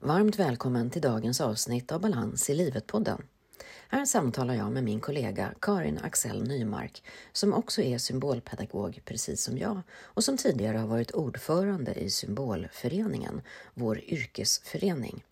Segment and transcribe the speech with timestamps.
[0.00, 3.22] Varmt välkommen till dagens avsnitt av Balans i livet-podden.
[3.88, 9.58] Här samtalar jag med min kollega Karin Axel Nymark som också är symbolpedagog precis som
[9.58, 13.40] jag och som tidigare har varit ordförande i Symbolföreningen,
[13.74, 15.24] vår yrkesförening.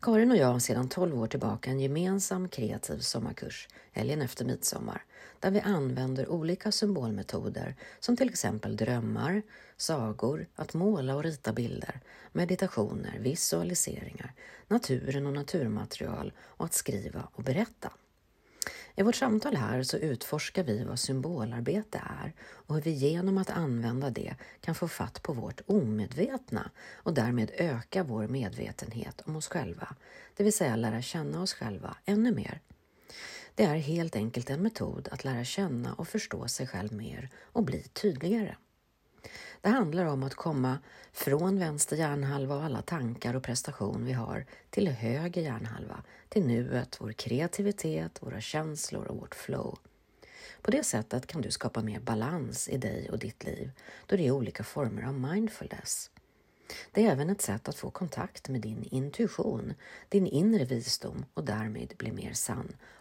[0.00, 5.04] Karin och jag har sedan 12 år tillbaka en gemensam kreativ sommarkurs, helgen efter midsommar,
[5.40, 9.42] där vi använder olika symbolmetoder som till exempel drömmar,
[9.76, 12.00] sagor, att måla och rita bilder,
[12.32, 14.34] meditationer, visualiseringar,
[14.68, 17.92] naturen och naturmaterial och att skriva och berätta.
[18.94, 23.50] I vårt samtal här så utforskar vi vad symbolarbete är och hur vi genom att
[23.50, 29.48] använda det kan få fatt på vårt omedvetna och därmed öka vår medvetenhet om oss
[29.48, 29.96] själva,
[30.36, 32.60] det vill säga lära känna oss själva ännu mer.
[33.58, 37.62] Det är helt enkelt en metod att lära känna och förstå sig själv mer och
[37.62, 38.56] bli tydligare.
[39.60, 40.78] Det handlar om att komma
[41.12, 46.96] från vänster hjärnhalva och alla tankar och prestation vi har till höger hjärnhalva, till nuet,
[47.00, 49.78] vår kreativitet, våra känslor och vårt flow.
[50.62, 53.70] På det sättet kan du skapa mer balans i dig och ditt liv
[54.06, 56.10] då det är olika former av mindfulness.
[56.92, 59.74] Det är även ett sätt att få kontakt med din intuition,
[60.08, 62.76] din inre visdom och därmed bli mer sann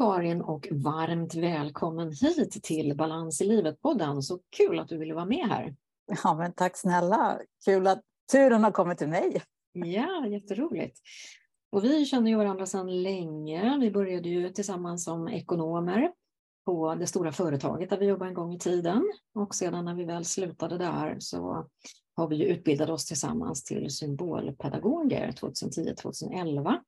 [0.00, 4.22] Karin och varmt välkommen hit till Balans i livet-podden.
[4.22, 5.74] Så kul att du ville vara med här.
[6.24, 7.38] Ja, men tack snälla.
[7.64, 9.42] Kul att turen har kommit till mig.
[9.72, 10.98] Ja, jätteroligt.
[11.72, 13.78] Och vi känner ju varandra sedan länge.
[13.80, 16.12] Vi började ju tillsammans som ekonomer
[16.64, 19.12] på det stora företaget där vi jobbade en gång i tiden.
[19.34, 21.66] Och sedan när vi väl slutade där så
[22.20, 26.78] har vi utbildat oss tillsammans till symbolpedagoger 2010-2011.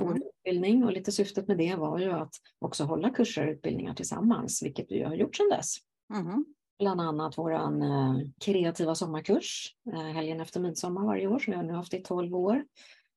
[0.00, 0.22] Mm.
[0.22, 4.62] utbildning och lite syftet med det var ju att också hålla kurser och utbildningar tillsammans,
[4.62, 5.76] vilket vi har gjort sedan dess.
[6.14, 6.44] Mm.
[6.78, 11.64] Bland annat vår eh, kreativa sommarkurs, eh, helgen efter midsommar varje år, som vi har
[11.64, 12.64] nu haft i 12 år.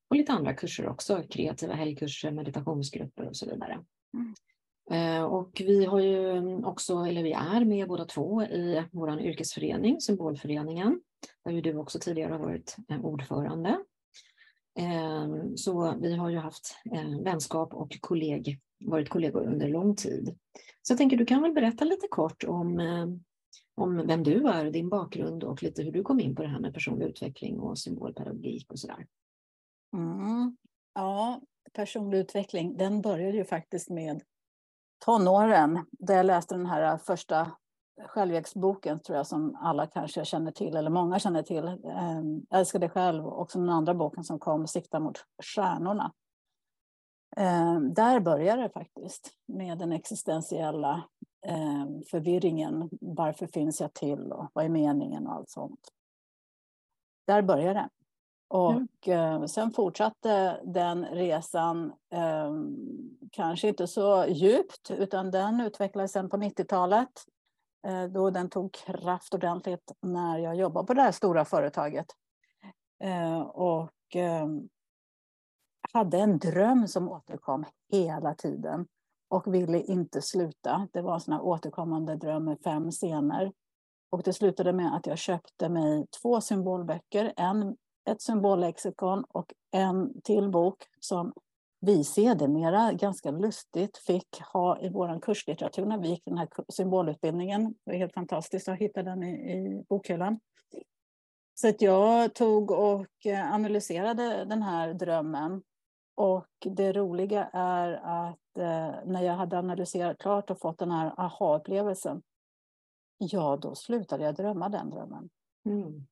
[0.10, 3.80] Och lite andra kurser också, kreativa helgkurser, meditationsgrupper och så vidare.
[4.14, 4.34] Mm.
[4.92, 10.02] Eh, och vi har ju också, eller vi är med båda två i vår yrkesförening,
[10.02, 11.02] Symbolföreningen,
[11.44, 13.80] där ju du också tidigare har varit eh, ordförande.
[14.80, 20.38] Ehm, så vi har ju haft eh, vänskap och kolleg, varit kollegor under lång tid.
[20.82, 23.08] Så jag tänker du kan väl berätta lite kort om, eh,
[23.76, 26.60] om vem du är, din bakgrund och lite hur du kom in på det här
[26.60, 29.08] med personlig utveckling och symbolpedagogik och sådär.
[29.94, 30.58] Mm.
[30.94, 31.42] Ja,
[31.74, 34.24] personlig utveckling, den började ju faktiskt med
[35.06, 37.52] tonåren, där jag läste den här första
[38.08, 41.68] självhjälpsboken, tror jag, som alla kanske känner till, eller många känner till.
[41.68, 46.12] Ehm, Älska dig själv, och den andra boken som kom, Sikta mot stjärnorna.
[47.38, 51.04] Ehm, där börjar det faktiskt med den existentiella
[51.46, 52.90] ehm, förvirringen.
[53.02, 55.90] Varför finns jag till och vad är meningen och allt sånt.
[57.28, 57.90] Där börjar det.
[58.50, 59.48] Och mm.
[59.48, 61.94] sen fortsatte den resan,
[63.32, 67.26] kanske inte så djupt, utan den utvecklades sen på 90-talet.
[67.88, 72.06] Eh, då den tog kraft ordentligt när jag jobbade på det här stora företaget.
[73.04, 74.70] Eh, och ehm,
[75.94, 78.88] hade en dröm som återkom hela tiden
[79.30, 80.88] och ville inte sluta.
[80.94, 83.54] Det var en sån här återkommande dröm med fem scener.
[84.10, 87.34] Och det slutade med att jag köpte mig två symbolböcker.
[87.36, 87.78] En
[88.10, 91.34] ett symbollexikon och en till bok som
[91.80, 97.64] vi sedermera ganska lustigt fick ha i vår kurslitteratur när vi gick den här symbolutbildningen.
[97.64, 100.40] Det var helt fantastiskt att hitta den i, i bokhyllan.
[101.54, 105.64] Så att jag tog och eh, analyserade den här drömmen.
[106.16, 111.14] Och det roliga är att eh, när jag hade analyserat klart och fått den här
[111.18, 112.22] aha-upplevelsen,
[113.18, 115.30] ja, då slutade jag drömma den drömmen.
[115.66, 116.08] Mm.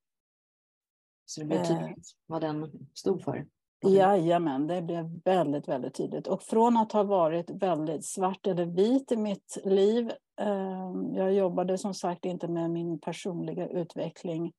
[1.26, 1.68] Så det blev eh.
[1.68, 3.48] tydligt vad den stod för.
[3.82, 6.28] Jajamän, det blev väldigt, väldigt tydligt.
[6.28, 11.78] Och från att ha varit väldigt svart eller vit i mitt liv, eh, jag jobbade
[11.78, 14.54] som sagt inte med min personliga utveckling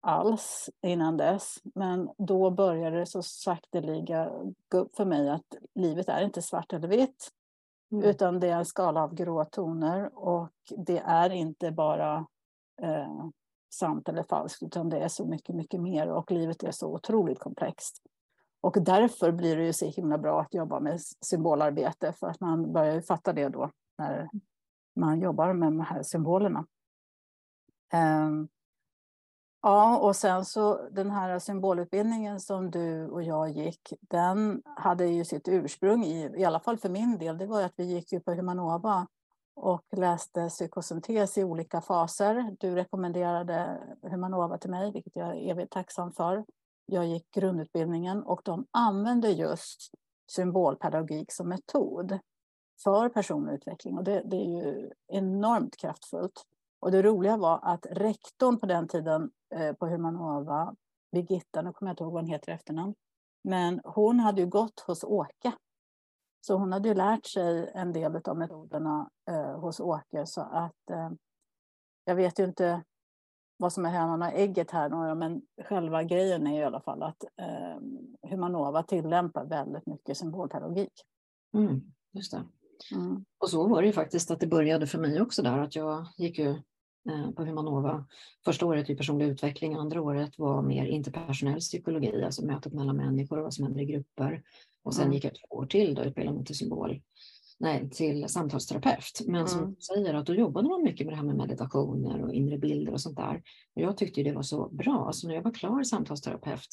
[0.00, 4.32] alls innan dess, men då började det så sakteliga
[4.68, 7.28] gå upp för mig att livet är inte svart eller vitt,
[7.92, 8.04] mm.
[8.04, 12.26] utan det är en skala av gråtoner och det är inte bara
[12.82, 13.26] eh,
[13.74, 17.38] sant eller falskt, utan det är så mycket, mycket mer och livet är så otroligt
[17.38, 18.02] komplext.
[18.64, 22.72] Och därför blir det ju så himla bra att jobba med symbolarbete, för att man
[22.72, 24.30] börjar fatta det då när
[24.96, 26.66] man jobbar med de här symbolerna.
[27.92, 28.48] Ehm,
[29.62, 35.24] ja, och sen så den här symbolutbildningen som du och jag gick, den hade ju
[35.24, 38.20] sitt ursprung i, i alla fall för min del, det var att vi gick ju
[38.20, 39.06] på Humanova
[39.54, 42.56] och läste psykosyntes i olika faser.
[42.60, 46.44] Du rekommenderade Humanova till mig, vilket jag är evigt tacksam för.
[46.86, 49.90] Jag gick grundutbildningen och de använde just
[50.30, 52.18] symbolpedagogik som metod
[52.84, 56.46] för personlig utveckling och det, det är ju enormt kraftfullt.
[56.80, 60.74] Och det roliga var att rektorn på den tiden eh, på Humanova,
[61.12, 62.94] Birgitta, nu kommer jag inte ihåg vad hon heter i efternamn,
[63.44, 65.52] men hon hade ju gått hos Åke
[66.46, 70.26] så hon hade ju lärt sig en del av metoderna eh, hos Åke.
[70.26, 71.10] Så att eh,
[72.04, 72.82] jag vet ju inte
[73.64, 77.24] vad som är hönan och ägget här, men själva grejen är i alla fall att
[77.24, 80.92] eh, Humanova tillämpar väldigt mycket symbolpedagogik.
[81.54, 81.82] Mm,
[82.12, 82.42] just det.
[82.94, 83.24] Mm.
[83.38, 86.06] Och så var det ju faktiskt att det började för mig också där, att jag
[86.16, 86.50] gick ju
[87.10, 88.06] eh, på Humanova.
[88.44, 93.36] Första året i personlig utveckling, andra året var mer interpersonell psykologi, alltså mötet mellan människor
[93.38, 94.42] och vad som händer i grupper.
[94.82, 95.14] Och sen mm.
[95.14, 97.00] gick jag två år till och utbildade mig till symbol,
[97.64, 99.20] nej, till samtalsterapeut.
[99.26, 99.76] Men som mm.
[99.76, 103.00] säger, att då jobbade man mycket med det här med meditationer och inre bilder och
[103.00, 103.42] sånt där.
[103.74, 106.68] Och jag tyckte det var så bra, så när jag var klar samtalsterapeut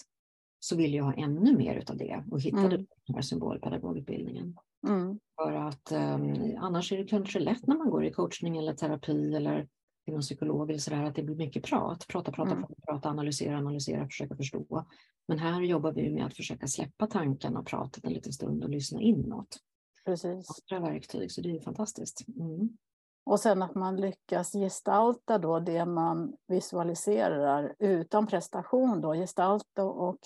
[0.59, 2.87] så ville jag ha ännu mer av det och hittade mm.
[3.07, 4.57] den här symbolpedagogutbildningen.
[4.87, 5.19] Mm.
[5.41, 9.35] För att um, annars är det kanske lätt när man går i coachning eller terapi
[9.35, 9.67] eller
[10.05, 12.05] till någon psykolog eller sådär, att det blir mycket prat.
[12.07, 12.63] Prata, prata, mm.
[12.63, 14.85] prata, prata, analysera, analysera, försöka förstå.
[15.27, 18.69] Men här jobbar vi med att försöka släppa tankarna och pratet en liten stund och
[18.69, 19.57] lyssna inåt.
[20.05, 20.47] Precis.
[20.71, 22.27] Andra verktyg, så det är fantastiskt.
[22.27, 22.77] Mm.
[23.23, 30.17] Och sen att man lyckas gestalta då det man visualiserar utan prestation, då, gestalta och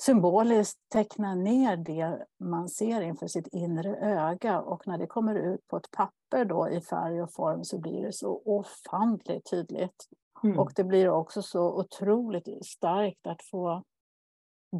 [0.00, 5.68] symboliskt teckna ner det man ser inför sitt inre öga och när det kommer ut
[5.68, 10.08] på ett papper då i färg och form så blir det så ofantligt tydligt.
[10.44, 10.58] Mm.
[10.58, 13.82] Och det blir också så otroligt starkt att få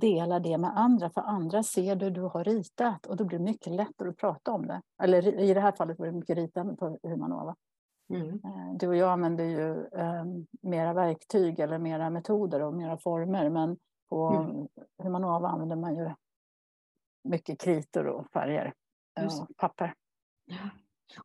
[0.00, 3.44] dela det med andra, för andra ser det du har ritat och då blir det
[3.44, 4.82] mycket lättare att prata om det.
[5.02, 7.56] Eller i det här fallet var det mycket ritande på Humanova.
[8.14, 8.29] Mm.
[8.29, 13.50] Eh, du och jag använder ju um, mera verktyg eller mera metoder och mera former,
[13.50, 13.76] men
[14.08, 14.69] på mm.
[15.02, 16.11] Humanova använder man ju
[17.25, 18.73] mycket kritor och färger
[19.20, 19.94] och papper.
[20.44, 20.70] Ja.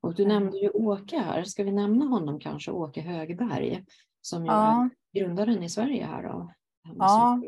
[0.02, 3.86] Och du nämnde ju Åke här, ska vi nämna honom kanske, Åke Högberg,
[4.22, 4.90] som ju ja.
[5.12, 6.52] är grundaren i Sverige här då?
[6.98, 7.42] Ja.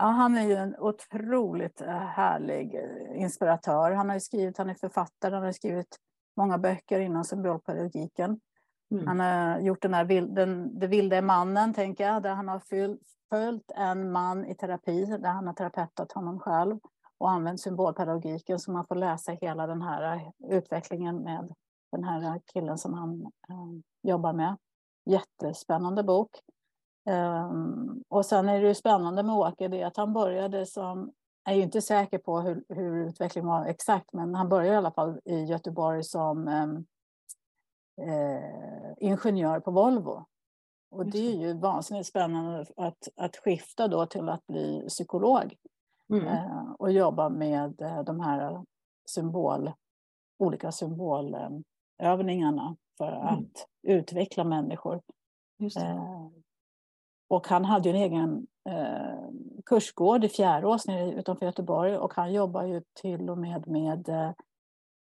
[0.00, 3.90] Ja, han är ju en otroligt eh, härlig eh, inspiratör.
[3.90, 5.96] Han har skrivit, han är författare, han har skrivit
[6.36, 8.40] många böcker inom symbolpedagogiken.
[8.90, 9.06] Mm.
[9.06, 13.02] Han har gjort den här den, Det vilde mannen, tänker jag, där han har fyllt,
[13.30, 16.78] följt en man i terapi där han har terapeutat honom själv
[17.18, 21.54] och använt symbolpedagogiken så man får läsa hela den här utvecklingen med
[21.92, 23.80] den här killen som han eh,
[24.10, 24.56] jobbar med.
[25.04, 26.30] Jättespännande bok.
[27.04, 31.12] Um, och sen är det ju spännande med Åke det att han började som,
[31.44, 34.76] jag är ju inte säker på hur, hur utvecklingen var exakt, men han började i
[34.76, 36.86] alla fall i Göteborg som um,
[38.08, 40.26] eh, ingenjör på Volvo.
[40.90, 45.56] Och det är ju vansinnigt spännande att, att skifta då till att bli psykolog
[46.12, 46.26] mm.
[46.26, 48.64] eh, och jobba med eh, de här
[49.06, 49.72] symbol,
[50.38, 53.26] olika symbolövningarna för mm.
[53.26, 55.00] att utveckla människor.
[57.30, 59.28] Och han hade ju en egen eh,
[59.66, 64.32] kursgård i Fjärås utanför Göteborg och han jobbar ju till och med med eh,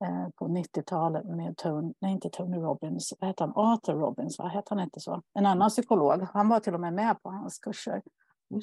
[0.03, 3.53] Eh, på 90-talet med Tony, nej inte Tony Robbins, vad hette han?
[3.55, 5.21] Arthur Robbins, vad hette han inte så?
[5.33, 8.01] En annan psykolog, han var till och med med på hans kurser.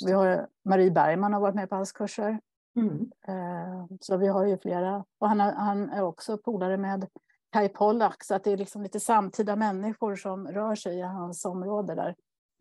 [0.06, 2.40] Vi har Marie Bergman har varit med på hans kurser.
[2.76, 3.11] Mm.
[3.28, 5.04] Eh, så vi har ju flera.
[5.18, 7.08] Och han, han är också polare med
[7.52, 11.44] Kai Pollak, så att det är liksom lite samtida människor som rör sig i hans
[11.44, 12.14] område där.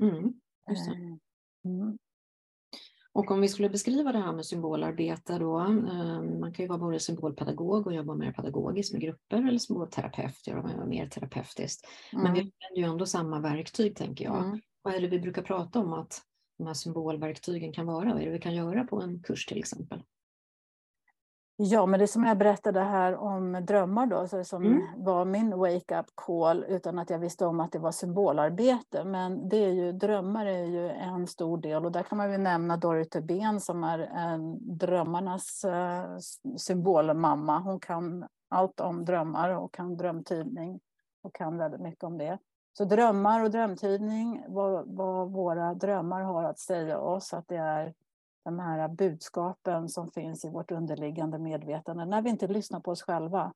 [0.04, 0.34] Mm.
[0.70, 1.98] Eh, mm.
[3.14, 6.80] Och om vi skulle beskriva det här med symbolarbete då, eh, man kan ju vara
[6.80, 11.88] både symbolpedagog och jobba mer pedagogiskt med grupper eller symbolterapeut, göra mer terapeutiskt.
[12.14, 12.24] Mm.
[12.24, 14.44] Men vi använder ju ändå samma verktyg tänker jag.
[14.46, 14.60] Mm.
[14.82, 16.22] Vad är det vi brukar prata om att
[16.58, 18.14] de här symbolverktygen kan vara?
[18.14, 20.04] Vad är det vi kan göra på en kurs till exempel?
[21.56, 24.82] Ja, men det som jag berättade här om drömmar då, så som mm.
[24.98, 29.04] var min wake-up call utan att jag visste om att det var symbolarbete.
[29.04, 32.38] Men det är ju, drömmar är ju en stor del och där kan man ju
[32.38, 36.18] nämna Dorothy Ben som är en drömmarnas uh,
[36.58, 37.60] symbolmamma.
[37.60, 40.80] Hon kan allt om drömmar och kan drömtydning
[41.24, 42.38] och kan väldigt mycket om det.
[42.78, 47.94] Så drömmar och drömtydning, vad, vad, våra drömmar har att säga oss, att det är
[48.44, 52.06] de här budskapen som finns i vårt underliggande medvetande.
[52.06, 53.54] När vi inte lyssnar på oss själva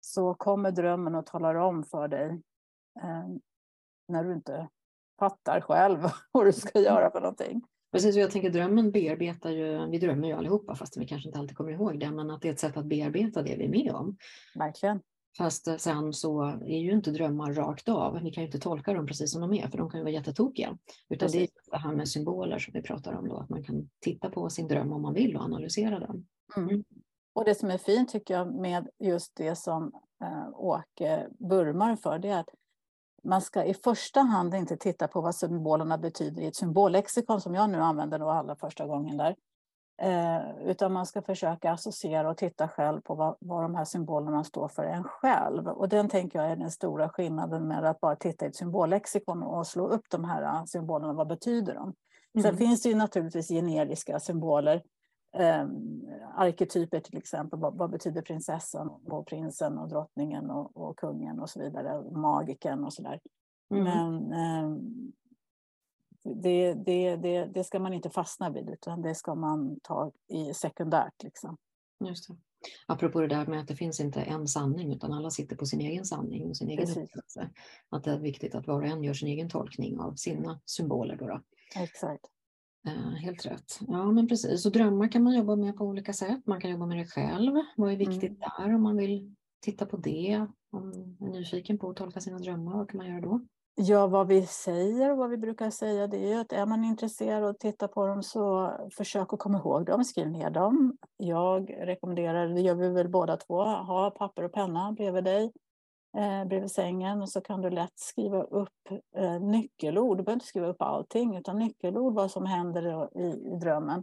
[0.00, 2.42] så kommer drömmen och talar om för dig
[3.02, 3.28] eh,
[4.08, 4.68] när du inte
[5.18, 5.98] fattar själv
[6.32, 7.62] vad du ska göra för någonting.
[7.92, 11.38] Precis, och jag tänker drömmen bearbetar ju, vi drömmer ju allihopa fast vi kanske inte
[11.38, 13.68] alltid kommer ihåg det, men att det är ett sätt att bearbeta det vi är
[13.68, 14.16] med om.
[14.54, 15.00] Verkligen.
[15.38, 18.20] Fast sen så är ju inte drömmar rakt av.
[18.22, 20.12] Vi kan ju inte tolka dem precis som de är, för de kan ju vara
[20.12, 20.78] jättetokiga.
[21.08, 21.50] Utan precis.
[21.64, 24.30] det är det här med symboler som vi pratar om då, att man kan titta
[24.30, 26.26] på sin dröm om man vill och analysera den.
[26.56, 26.68] Mm.
[26.68, 26.84] mm.
[27.32, 29.92] Och det som är fint tycker jag med just det som
[30.24, 32.50] eh, Åke vurmar för, det är att
[33.24, 37.54] man ska i första hand inte titta på vad symbolerna betyder i ett symbollexikon som
[37.54, 39.36] jag nu använder då allra första gången där.
[40.02, 44.44] Eh, utan man ska försöka associera och titta själv på vad, vad de här symbolerna
[44.44, 45.68] står för en själv.
[45.68, 49.42] Och den tänker jag är den stora skillnaden med att bara titta i ett symbollexikon
[49.42, 51.12] och slå upp de här symbolerna.
[51.12, 51.94] Vad betyder de?
[52.34, 52.42] Mm.
[52.42, 54.82] Sen finns det ju naturligtvis generiska symboler.
[55.36, 55.66] Eh,
[56.36, 57.58] arketyper till exempel.
[57.58, 62.10] Vad, vad, betyder prinsessan och prinsen och drottningen och, och kungen och så vidare.
[62.10, 63.20] Magiken och så där.
[63.70, 63.84] Mm.
[63.84, 64.78] Men eh,
[66.34, 70.54] det, det, det, det ska man inte fastna vid, utan det ska man ta i
[70.54, 71.22] sekundärt.
[71.22, 71.56] Liksom.
[72.04, 72.36] Just det.
[72.86, 75.80] Apropå det där med att det finns inte en sanning, utan alla sitter på sin
[75.80, 77.50] egen sanning och sin egen upplevelse.
[77.90, 81.16] Att det är viktigt att var och en gör sin egen tolkning av sina symboler.
[81.16, 81.40] Då, då.
[81.76, 82.24] Exakt.
[82.88, 83.80] Uh, helt rätt.
[83.88, 84.66] Ja, men precis.
[84.66, 86.46] Och drömmar kan man jobba med på olika sätt.
[86.46, 87.54] Man kan jobba med det själv.
[87.76, 88.40] Vad är viktigt mm.
[88.58, 90.46] där om man vill titta på det?
[90.70, 93.46] Om man är nyfiken på att tolka sina drömmar, vad kan man göra då?
[93.80, 96.84] Ja, vad vi säger och vad vi brukar säga det är ju att är man
[96.84, 100.96] intresserad och tittar på dem så försök att komma ihåg dem, skriv ner dem.
[101.16, 105.52] Jag rekommenderar, det gör vi väl båda två, ha papper och penna bredvid dig,
[106.16, 110.16] eh, bredvid sängen och så kan du lätt skriva upp eh, nyckelord.
[110.16, 114.02] Du behöver inte skriva upp allting utan nyckelord, vad som händer i, i drömmen.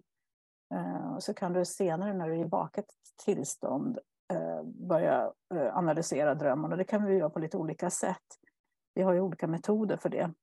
[0.74, 2.86] Eh, och så kan du senare när du är i vaket
[3.26, 4.00] tillstånd
[4.34, 8.45] eh, börja eh, analysera drömmen och det kan vi göra på lite olika sätt
[8.96, 10.34] vi har ju olika metoder för det.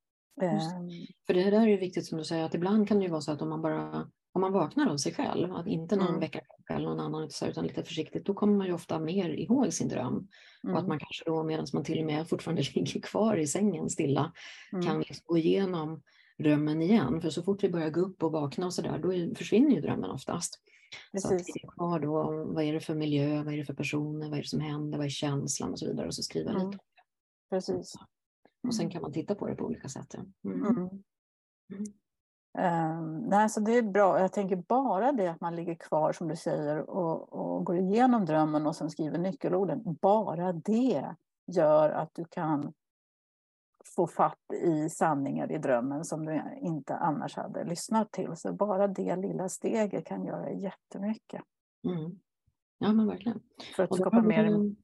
[0.43, 0.91] Ehm.
[1.27, 3.21] För det där är ju viktigt som du säger att ibland kan det ju vara
[3.21, 6.21] så att om man bara om man vaknar av sig själv, att inte någon mm.
[6.21, 9.89] väckarklocka eller någon annan utan lite försiktigt, då kommer man ju ofta mer ihåg sin
[9.89, 10.07] dröm.
[10.07, 10.19] Mm.
[10.63, 10.89] Och att mm.
[10.89, 14.33] man kanske då medan man till och med fortfarande ligger kvar i sängen stilla
[14.73, 14.85] mm.
[14.85, 16.03] kan liksom gå igenom
[16.39, 17.21] drömmen igen.
[17.21, 20.11] För så fort vi börjar gå upp och vakna och sådär, då försvinner ju drömmen
[20.11, 20.59] oftast.
[21.13, 21.29] Precis.
[21.29, 23.75] Så att vi är kvar då, vad är det för miljö, vad är det för
[23.75, 26.51] personer, vad är det som händer, vad är känslan och så vidare och så skriva
[26.51, 26.67] mm.
[26.67, 26.79] lite.
[27.51, 27.95] Precis.
[28.63, 28.93] Och sen mm.
[28.93, 30.15] kan man titta på det på olika sätt.
[32.59, 34.21] Um, nej, så det är bra.
[34.21, 38.25] Jag tänker bara det att man ligger kvar som du säger och, och går igenom
[38.25, 39.83] drömmen och sen skriver nyckelorden.
[39.85, 41.15] Bara det
[41.47, 42.73] gör att du kan
[43.97, 48.37] få fatt i sanningar i drömmen som du inte annars hade lyssnat till.
[48.37, 51.43] Så bara det lilla steget kan göra jättemycket.
[51.87, 52.19] Mm.
[52.79, 53.41] Ja, men verkligen.
[53.77, 54.75] För att skapa mer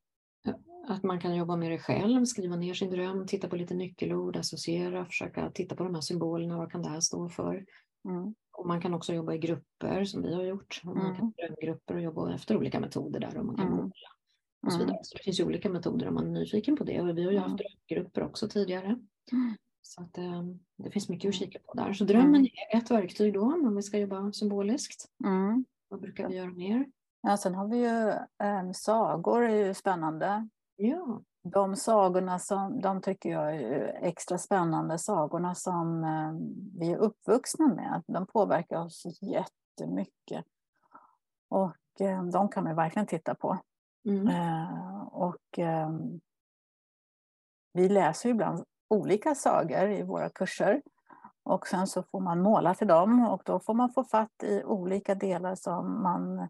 [0.90, 4.37] att man kan jobba med det själv, skriva ner sin dröm, titta på lite nyckelord,
[4.37, 7.64] associera, försöka titta på de här symbolerna, vad kan det här stå för?
[8.04, 8.35] Mm.
[8.52, 10.80] Och man kan också jobba i grupper som vi har gjort.
[10.85, 11.16] Och man mm.
[11.16, 13.76] kan drömgrupper och jobba efter olika metoder där och man kan mm.
[13.76, 13.92] måla.
[14.66, 14.87] Och så, mm.
[14.87, 15.04] vidare.
[15.04, 17.33] så det finns ju olika metoder om man är nyfiken på det och vi har
[17.33, 17.61] ju haft mm.
[17.88, 18.87] drömgrupper också tidigare.
[19.33, 19.57] Mm.
[19.83, 20.42] Så att, eh,
[20.76, 21.92] det finns mycket att kika på där.
[21.92, 25.04] Så drömmen är ett verktyg då om vi ska jobba symboliskt.
[25.88, 26.87] Vad brukar vi göra mer?
[27.23, 28.09] Ja, sen har vi ju
[28.47, 30.49] eh, sagor, är ju spännande.
[30.80, 31.23] Ja.
[31.42, 36.32] De sagorna som de tycker jag är extra spännande, sagorna som eh,
[36.78, 40.44] vi är uppvuxna med, de påverkar oss jättemycket.
[41.49, 43.58] Och eh, de kan man verkligen titta på.
[44.08, 44.28] Mm.
[44.28, 45.58] Eh, och
[47.73, 50.82] vi läser ibland olika sagor i våra kurser.
[51.42, 54.64] Och sen så får man måla till dem och då får man få fatt i
[54.64, 56.49] olika delar som man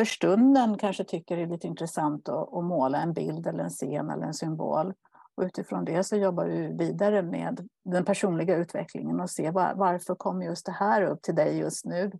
[0.00, 3.70] för stunden kanske tycker det är lite intressant att, att, måla en bild eller en
[3.70, 4.94] scen eller en symbol.
[5.34, 10.14] Och utifrån det så jobbar du vidare med den personliga utvecklingen och se var, varför
[10.14, 12.12] kom just det här upp till dig just nu.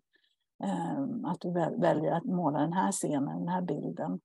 [0.99, 4.21] Um, att du väljer att måla den här scenen, den här bilden.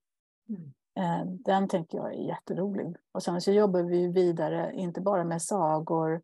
[0.50, 0.74] Mm.
[1.00, 2.96] Uh, den tänker jag är jätterolig.
[3.12, 6.22] Och sen så jobbar vi vidare, inte bara med sagor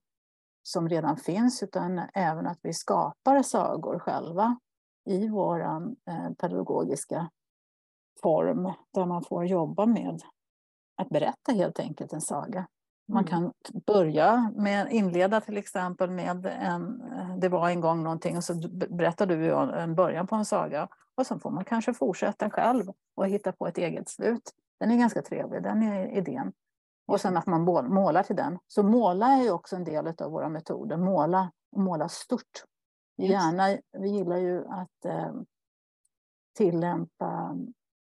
[0.63, 4.57] som redan finns, utan även att vi skapar sagor själva
[5.05, 7.29] i vår eh, pedagogiska
[8.21, 10.21] form där man får jobba med
[10.97, 12.67] att berätta helt enkelt en saga.
[13.07, 13.29] Man mm.
[13.29, 13.53] kan
[13.85, 17.03] börja med, inleda till exempel med en,
[17.39, 18.53] det var en gång någonting och så
[18.89, 22.83] berättar du en början på en saga och sen får man kanske fortsätta själv
[23.15, 24.51] och hitta på ett eget slut.
[24.79, 26.53] Den är ganska trevlig, den är idén.
[27.07, 27.61] Och sen att man
[27.93, 28.59] målar till den.
[28.67, 30.97] Så måla är ju också en del av våra metoder.
[30.97, 32.65] Måla måla stort.
[33.29, 35.33] Gärna, vi gillar ju att eh,
[36.57, 37.57] tillämpa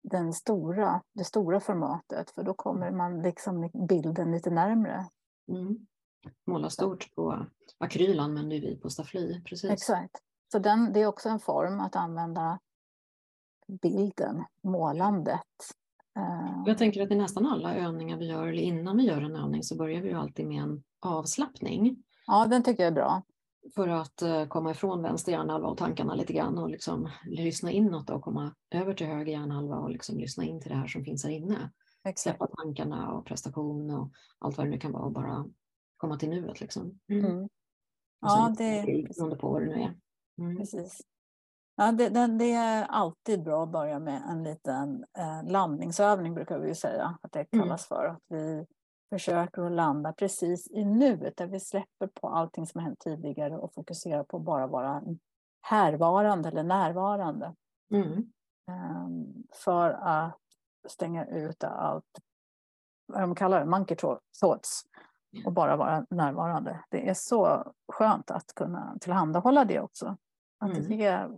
[0.02, 5.06] den stora, det stora formatet för då kommer man liksom bilden lite närmre.
[5.48, 5.86] Mm.
[6.46, 7.46] Måla stort på
[7.78, 9.42] akryl använder vi på staffli.
[9.44, 9.70] Precis.
[9.70, 10.16] Exakt.
[10.52, 12.58] Så den, det är också en form att använda
[13.82, 15.40] bilden, målandet.
[16.16, 19.36] Eh, Jag tänker att i nästan alla övningar vi gör, eller innan vi gör en
[19.36, 22.02] övning, så börjar vi ju alltid med en avslappning.
[22.26, 23.22] Ja, den tycker jag är bra.
[23.74, 28.10] För att eh, komma ifrån vänster hjärnhalva och tankarna lite grann och liksom lyssna inåt
[28.10, 31.24] och komma över till höger hjärnhalva och liksom lyssna in till det här som finns
[31.24, 31.70] här inne.
[32.04, 32.18] Exakt.
[32.18, 35.46] Släppa tankarna och prestation och allt vad det nu kan vara och bara
[35.96, 36.60] komma till nuet.
[36.60, 37.00] Liksom.
[37.08, 37.24] Mm.
[37.24, 37.48] Mm.
[38.20, 38.84] Ja, det...
[38.86, 39.94] Beroende på vad det nu är.
[40.38, 40.56] Mm.
[40.56, 41.00] Precis.
[41.76, 46.58] Ja, det, det, det, är alltid bra att börja med en liten eh, landningsövning brukar
[46.58, 47.62] vi säga att det mm.
[47.62, 48.04] kallas för.
[48.06, 48.66] Att vi
[49.10, 53.56] försöker att landa precis i nuet där vi släpper på allting som har hänt tidigare
[53.56, 55.02] och fokuserar på bara vara
[55.62, 57.54] härvarande eller närvarande.
[57.90, 58.32] Mm.
[58.70, 60.40] Um, för att
[60.88, 62.18] stänga ut allt,
[63.06, 63.96] vad de kallar det, monkey
[64.40, 64.82] thoughts
[65.44, 66.84] och bara vara närvarande.
[66.88, 70.16] Det är så skönt att kunna tillhandahålla det också.
[70.58, 70.92] Att mm.
[70.92, 71.28] ge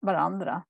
[0.00, 0.62] varandra,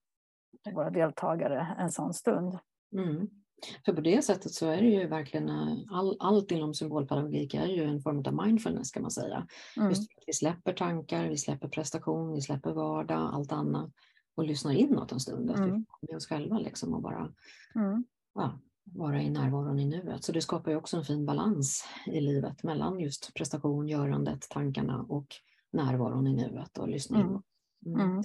[0.75, 2.59] våra deltagare, en sån stund.
[2.97, 3.41] Mm.
[3.85, 7.66] För på det sättet så är det ju verkligen, eh, all, allt inom symbolpedagogik är
[7.66, 9.47] ju en form av mindfulness kan man säga.
[9.76, 9.88] Mm.
[9.88, 13.90] Just vi släpper tankar, vi släpper prestation, vi släpper vardag, allt annat
[14.35, 15.50] och lyssnar inåt en stund.
[15.50, 15.71] Att mm.
[15.71, 17.33] vi med oss själva liksom och bara
[17.75, 18.04] mm.
[18.35, 20.25] ja, vara i närvaron i nuet.
[20.25, 25.07] Så det skapar ju också en fin balans i livet mellan just prestation, görandet, tankarna
[25.09, 25.26] och
[25.73, 27.21] närvaron i nuet och lyssning.
[27.21, 27.42] Mm.
[27.87, 28.00] Mm.
[28.00, 28.23] mm.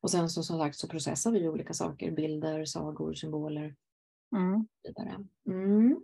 [0.00, 3.76] Och sen så, som sagt så processar vi olika saker, bilder, sagor, symboler.
[4.32, 4.66] Mm.
[5.46, 6.00] Mm.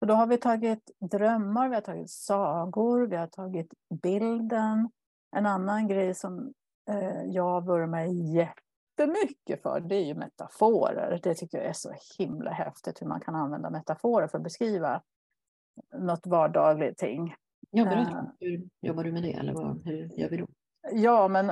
[0.00, 4.90] Och då har vi tagit drömmar, vi har tagit sagor, vi har tagit bilden.
[5.36, 6.52] En annan grej som
[6.90, 11.20] eh, jag vurmar jättemycket för, det är ju metaforer.
[11.22, 15.02] Det tycker jag är så himla häftigt hur man kan använda metaforer för att beskriva
[15.94, 17.34] något vardagligt ting.
[17.70, 18.18] Ja, berätta.
[18.18, 18.24] Eh.
[18.40, 19.32] Hur jobbar du med det?
[19.32, 20.46] Eller vad, hur gör vi då?
[20.92, 21.50] Ja, men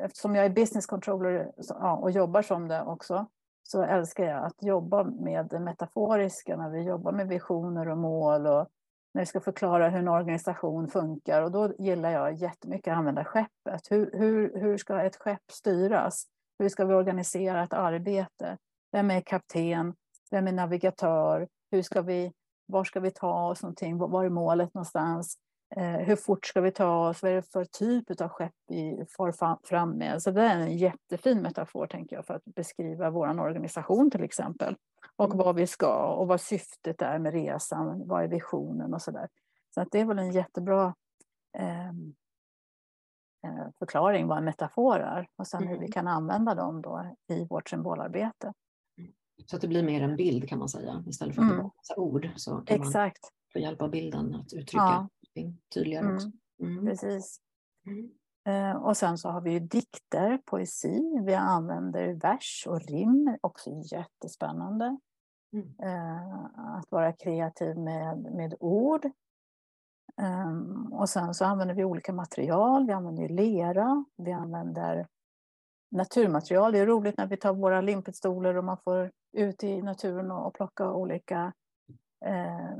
[0.00, 1.52] eftersom jag är business controller
[2.00, 3.26] och jobbar som det också
[3.66, 8.46] så älskar jag att jobba med det metaforiska när vi jobbar med visioner och mål
[8.46, 8.68] och
[9.14, 11.42] när vi ska förklara hur en organisation funkar.
[11.42, 13.90] Och då gillar jag jättemycket att använda skeppet.
[13.90, 16.26] Hur, hur, hur ska ett skepp styras?
[16.58, 18.58] Hur ska vi organisera ett arbete?
[18.92, 19.94] Vem är kapten?
[20.30, 21.48] Vem är navigatör?
[21.70, 22.32] Hur ska vi,
[22.66, 23.98] var ska vi ta oss någonting?
[23.98, 25.38] Var är målet någonstans?
[25.70, 27.22] Eh, hur fort ska vi ta oss?
[27.22, 30.22] Vad är det för typ av skepp vi far fram med?
[30.22, 34.76] Så det är en jättefin metafor tänker jag för att beskriva vår organisation till exempel.
[35.16, 35.38] Och mm.
[35.38, 38.08] vad vi ska och vad syftet är med resan.
[38.08, 39.28] Vad är visionen och så där.
[39.74, 40.94] Så att det är väl en jättebra
[41.58, 42.14] ehm,
[43.46, 45.92] eh, förklaring vad en metafor är och sen hur vi mm.
[45.92, 48.52] kan använda dem då i vårt symbolarbete.
[49.46, 51.70] Så att det blir mer en bild kan man säga istället för att mm.
[51.88, 52.30] det ord.
[52.36, 53.18] Så kan Exakt.
[53.22, 55.08] man få hjälp av bilden att uttrycka ja
[55.74, 56.16] tydligare mm.
[56.16, 56.30] också.
[56.62, 56.86] Mm.
[56.86, 57.40] Precis.
[57.86, 58.10] Mm.
[58.46, 61.22] Eh, och sen så har vi ju dikter, poesi.
[61.26, 64.98] Vi använder vers och rim, också jättespännande.
[65.52, 65.74] Mm.
[65.82, 66.44] Eh,
[66.78, 69.10] att vara kreativ med, med ord.
[70.22, 72.86] Um, och sen så använder vi olika material.
[72.86, 75.06] Vi använder lera, vi använder
[75.90, 76.72] naturmaterial.
[76.72, 80.46] Det är roligt när vi tar våra limpetstolar och man får ut i naturen och,
[80.46, 81.52] och plocka olika
[82.24, 82.76] eh,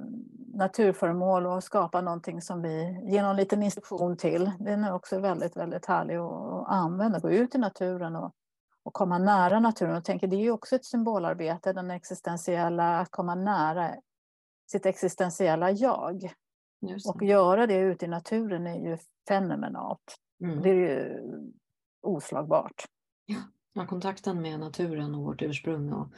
[0.57, 4.51] naturföremål och skapa någonting som vi ger någon liten instruktion till.
[4.59, 7.19] Den är också väldigt, väldigt härlig att använda.
[7.19, 8.35] Gå ut i naturen och,
[8.83, 9.97] och komma nära naturen.
[9.97, 13.95] Och tänker, det är ju också ett symbolarbete, den existentiella, att komma nära
[14.71, 16.35] sitt existentiella jag.
[17.09, 20.17] Och göra det ute i naturen är ju fenomenalt.
[20.45, 20.63] Mm.
[20.63, 21.23] Det är ju
[22.03, 22.85] oslagbart.
[23.73, 26.09] Ja, kontakten med naturen och vårt ursprung och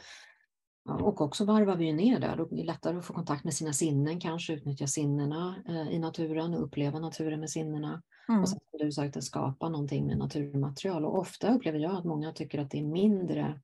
[0.95, 2.45] och också varvar vi ner där.
[2.51, 6.63] Det lättare att få kontakt med sina sinnen, kanske utnyttja sinnena eh, i naturen och
[6.63, 8.01] uppleva naturen med sinnena.
[8.29, 8.41] Mm.
[8.41, 11.05] Och sen som du sagt, att skapa någonting med naturmaterial.
[11.05, 13.59] Och ofta upplever jag att många tycker att det är mindre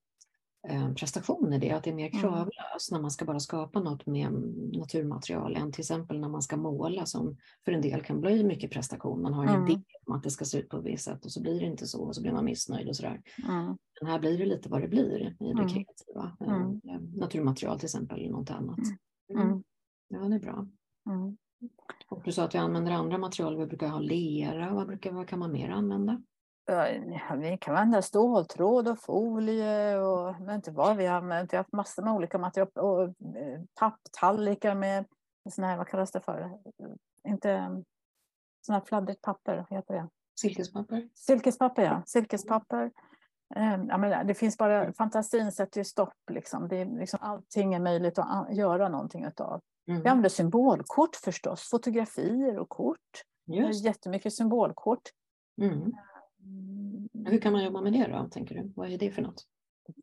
[0.96, 2.22] prestation i det, att det är mer mm.
[2.22, 4.32] kravlöst när man ska bara skapa något med
[4.78, 8.72] naturmaterial än till exempel när man ska måla som för en del kan bli mycket
[8.72, 9.22] prestation.
[9.22, 9.72] Man har en mm.
[9.72, 11.66] idé om att det ska se ut på ett visst sätt och så blir det
[11.66, 13.22] inte så och så blir man missnöjd och sådär.
[13.48, 13.78] Mm.
[14.02, 15.68] Men här blir det lite vad det blir i det mm.
[15.68, 16.38] kreativa.
[16.42, 16.82] Eh, mm.
[17.16, 18.80] Naturmaterial till exempel eller något annat.
[19.34, 19.48] Mm.
[19.48, 19.64] mm.
[20.08, 20.68] Ja, det är bra.
[22.10, 25.28] Och du sa att vi använder andra material, vi brukar ha lera, vad, brukar, vad
[25.28, 26.22] kan man mer använda?
[27.38, 31.54] Vi kan använda ståltråd och folie och men inte vad vi har använt.
[31.54, 33.04] Vi har haft massor med olika material och
[33.38, 35.06] eh, papptallrikar med
[35.50, 36.60] såna här, vad kallas det för?
[37.28, 37.84] Inte
[38.66, 40.10] såna här fladdrigt papper, vad heter det?
[40.40, 41.10] Silkespapper.
[41.16, 42.04] Silkespapper, ja.
[42.06, 42.92] Silkespapper.
[43.56, 46.14] Ehm, ja, men det finns bara, fantasin sätter ju stopp.
[46.32, 46.68] Liksom.
[46.68, 49.62] Det är, liksom, allting är möjligt att göra någonting utav.
[49.88, 50.02] Mm.
[50.02, 53.24] Vi använder symbolkort förstås, fotografier och kort.
[53.48, 53.86] Just.
[53.86, 55.02] Jättemycket symbolkort.
[55.62, 55.94] Mm.
[57.26, 58.72] Hur kan man jobba med det då, tänker du?
[58.76, 59.46] Vad är det för något?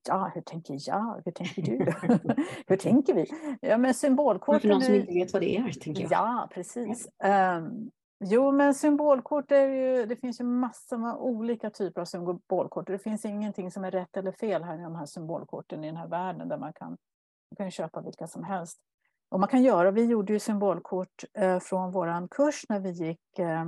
[0.09, 1.23] Ja, hur tänker jag?
[1.25, 1.79] Hur tänker du?
[2.67, 3.27] hur tänker vi?
[3.61, 4.61] Ja, men symbolkort...
[4.61, 6.13] För någon som inte vet vad det är, tänker jag.
[6.13, 7.09] Ja, precis.
[7.59, 7.91] Um,
[8.25, 10.07] jo, men symbolkort är ju...
[10.07, 12.87] Det finns ju massor med olika typer av symbolkort.
[12.87, 15.97] Det finns ingenting som är rätt eller fel här i de här symbolkorten i den
[15.97, 18.79] här världen där man kan, man kan köpa vilka som helst.
[19.29, 23.39] Och man kan göra, vi gjorde ju symbolkort eh, från vår kurs när vi gick
[23.39, 23.65] eh,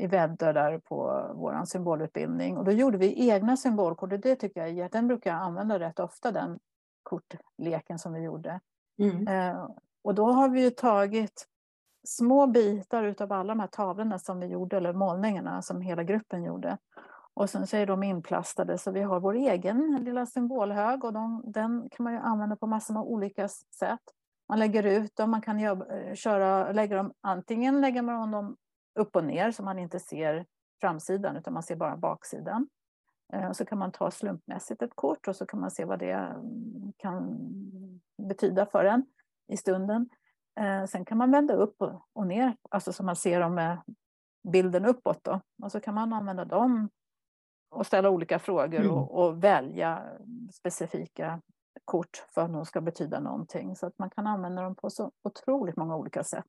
[0.00, 2.56] i Väddö där på vår symbolutbildning.
[2.56, 5.98] Och då gjorde vi egna symbolkort och det tycker jag, den brukar jag använda rätt
[5.98, 6.58] ofta, den
[7.02, 8.60] kortleken som vi gjorde.
[8.98, 9.28] Mm.
[9.28, 9.68] Eh,
[10.02, 11.46] och då har vi ju tagit
[12.06, 16.44] små bitar av alla de här tavlorna som vi gjorde, eller målningarna som hela gruppen
[16.44, 16.78] gjorde.
[17.34, 21.42] Och sen så är de inplastade så vi har vår egen lilla symbolhög och de,
[21.46, 24.00] den kan man ju använda på massor med olika sätt.
[24.48, 28.56] Man lägger ut dem, man kan jobba, eh, köra, lägga dem, antingen lägger man dem
[28.98, 30.46] upp och ner så man inte ser
[30.80, 32.68] framsidan utan man ser bara baksidan.
[33.32, 36.10] Eh, så kan man ta slumpmässigt ett kort och så kan man se vad det
[36.10, 37.38] mm, kan
[38.22, 39.06] betyda för en
[39.48, 40.08] i stunden.
[40.60, 41.82] Eh, sen kan man vända upp
[42.12, 43.78] och ner, alltså så man ser dem
[44.52, 45.24] bilden uppåt.
[45.24, 45.40] Då.
[45.62, 46.88] Och så kan man använda dem
[47.70, 48.90] och ställa olika frågor mm.
[48.90, 50.02] och, och, välja
[50.52, 51.40] specifika
[51.84, 53.76] kort för att de ska betyda någonting.
[53.76, 56.46] Så att man kan använda dem på så otroligt många olika sätt.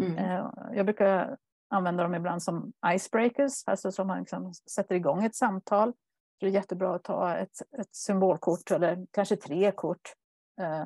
[0.00, 0.18] Mm.
[0.18, 1.36] Eh, jag brukar
[1.72, 5.92] använda dem ibland som icebreakers, alltså som man liksom sätter igång ett samtal.
[6.40, 10.12] Det är jättebra att ta ett, ett symbolkort eller kanske tre kort.
[10.60, 10.84] Eh,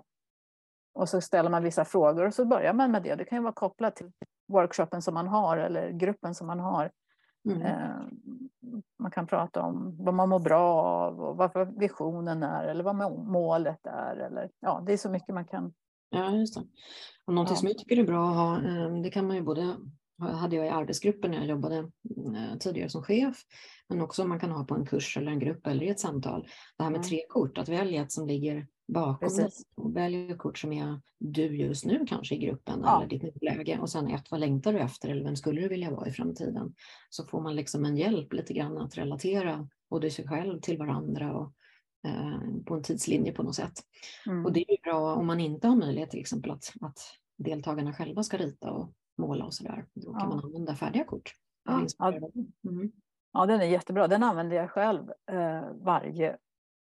[0.94, 3.14] och så ställer man vissa frågor och så börjar man med det.
[3.14, 4.12] Det kan ju vara kopplat till
[4.48, 6.90] workshopen som man har eller gruppen som man har.
[7.48, 7.62] Mm.
[7.62, 8.06] Eh,
[8.98, 12.96] man kan prata om vad man mår bra av och vad visionen är eller vad
[13.26, 14.16] målet är.
[14.16, 15.74] Eller, ja, det är så mycket man kan
[16.10, 16.62] Ja, just det.
[17.24, 17.58] Och någonting ja.
[17.58, 19.76] som jag tycker är bra att ha, eh, det kan man ju både
[20.18, 23.36] hade jag i arbetsgruppen när jag jobbade eh, tidigare som chef,
[23.88, 26.48] men också man kan ha på en kurs eller en grupp eller i ett samtal.
[26.76, 27.08] Det här med mm.
[27.08, 29.28] tre kort, att välja ett som ligger bakom
[29.76, 32.96] och välja ett kort som är du just nu kanske i gruppen ja.
[32.96, 35.90] eller ditt läge och sen ett, vad längtar du efter eller vem skulle du vilja
[35.90, 36.74] vara i framtiden?
[37.10, 41.36] Så får man liksom en hjälp lite grann att relatera både sig själv till varandra
[41.36, 41.52] och
[42.06, 43.80] eh, på en tidslinje på något sätt.
[44.26, 44.46] Mm.
[44.46, 46.98] Och det är bra om man inte har möjlighet till exempel att, att
[47.38, 49.86] deltagarna själva ska rita och måla och sådär.
[49.94, 50.28] Då kan ja.
[50.28, 51.34] man använda färdiga kort.
[51.64, 51.86] Ja,
[52.68, 52.92] mm.
[53.32, 54.08] ja, den är jättebra.
[54.08, 56.36] Den använder jag själv eh, varje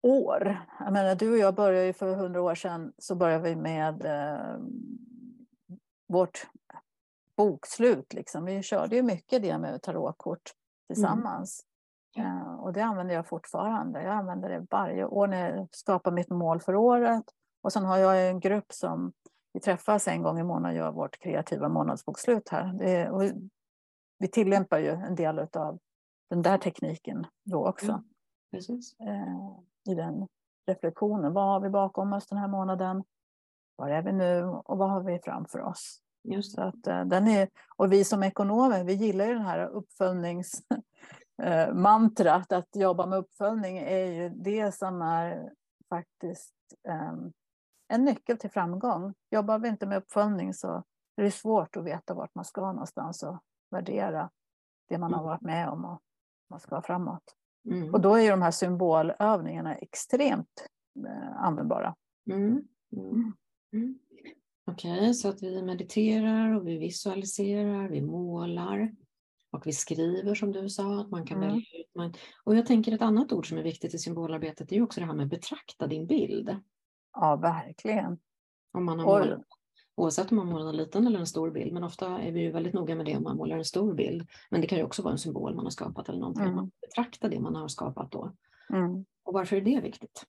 [0.01, 0.60] år.
[0.80, 4.06] Jag menar, du och jag började ju för hundra år sedan så började vi med
[4.06, 4.60] eh,
[6.08, 6.47] vårt
[7.38, 8.13] bokslut.
[8.13, 8.45] Liksom.
[8.45, 10.51] Vi körde ju mycket det med tarotkort
[10.88, 11.65] tillsammans.
[12.15, 12.38] Mm.
[12.38, 14.03] Eh, och det använder jag fortfarande.
[14.03, 17.23] Jag använder det varje år när jag skapar mitt mål för året.
[17.62, 19.13] Och sen har jag en grupp som
[19.53, 22.73] vi träffas en gång i månaden och gör vårt kreativa månadsbokslut här.
[22.73, 23.23] Det, och
[24.19, 25.79] vi tillämpar ju en del av
[26.29, 27.91] den där tekniken då också.
[27.91, 28.03] Mm,
[28.51, 28.95] precis.
[28.99, 30.27] Eh, I den
[30.67, 31.33] reflektionen.
[31.33, 33.03] Vad har vi bakom oss den här månaden?
[33.75, 36.01] Var är vi nu och vad har vi framför oss?
[36.23, 39.67] Just Så att, eh, den är, och vi som ekonomer, vi gillar ju den här
[39.67, 42.51] uppföljningsmantrat.
[42.57, 45.51] att jobba med uppföljning är ju det som är
[45.89, 46.53] faktiskt
[46.88, 47.33] um,
[47.88, 49.13] en nyckel till framgång.
[49.32, 50.84] Jobbar vi inte med uppföljning så
[51.15, 53.39] är det svårt att veta vart man ska någonstans och
[53.71, 54.30] värdera
[54.89, 55.30] det man har mm.
[55.30, 56.02] varit med om och
[56.50, 57.36] man ska framåt.
[57.69, 57.93] Mm.
[57.93, 60.67] Och då är de här symbolövningarna extremt
[61.08, 61.95] eh, användbara.
[62.30, 62.67] Mm.
[62.91, 63.34] Mm.
[63.73, 64.00] mm.
[64.71, 68.95] Okej, okay, så att vi mediterar och vi visualiserar, vi målar
[69.52, 71.50] och vi skriver som du sa, att man kan mm.
[71.50, 72.17] välja ut.
[72.43, 75.13] Och jag tänker ett annat ord som är viktigt i symbolarbetet är också det här
[75.13, 76.56] med betrakta din bild.
[77.19, 78.19] Ja, verkligen.
[78.71, 79.41] Om man har målat,
[79.95, 82.51] oavsett om man målar en liten eller en stor bild, men ofta är vi ju
[82.51, 84.27] väldigt noga med det om man målar en stor bild.
[84.49, 86.43] Men det kan ju också vara en symbol man har skapat eller någonting.
[86.43, 86.56] Mm.
[86.56, 88.32] Man betraktar det man har skapat då.
[88.69, 89.06] Mm.
[89.23, 90.25] Och varför är det viktigt?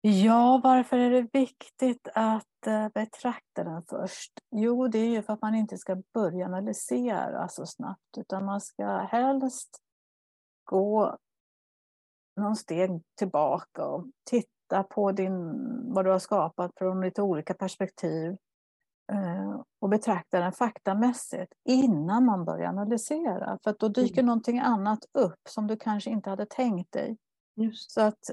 [0.00, 4.32] Ja, varför är det viktigt att eh, betrakta den först?
[4.50, 8.60] Jo, det är ju för att man inte ska börja analysera så snabbt, utan man
[8.60, 9.82] ska helst
[10.64, 11.16] gå
[12.36, 17.54] någon steg tillbaka och titta titta på din, vad du har skapat från lite olika
[17.54, 18.36] perspektiv.
[19.12, 23.58] Eh, och betrakta den faktamässigt innan man börjar analysera.
[23.64, 24.26] För då dyker mm.
[24.26, 27.16] någonting annat upp som du kanske inte hade tänkt dig.
[27.56, 27.90] Just.
[27.90, 28.30] Så att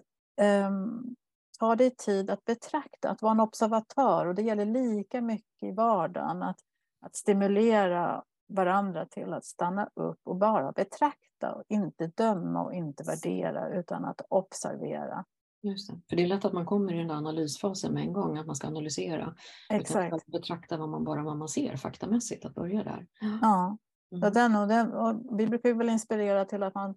[0.68, 1.16] um,
[1.60, 4.26] ta dig tid att betrakta, att vara en observatör.
[4.26, 6.44] Och det gäller lika mycket i vardagen.
[6.44, 6.60] Att,
[7.06, 11.54] att stimulera varandra till att stanna upp och bara betrakta.
[11.56, 15.26] Och inte döma och inte värdera utan att observera.
[15.64, 16.02] Just det.
[16.10, 18.46] För det är lätt att man kommer i den där analysfasen med en gång, att
[18.46, 19.36] man ska analysera.
[19.70, 20.14] Exakt.
[20.14, 23.08] Att betrakta vad man, bara vad man ser faktamässigt, att börja där.
[23.42, 23.78] Ja,
[24.12, 24.22] mm.
[24.22, 26.96] så den och den, och vi brukar väl inspirera till att man,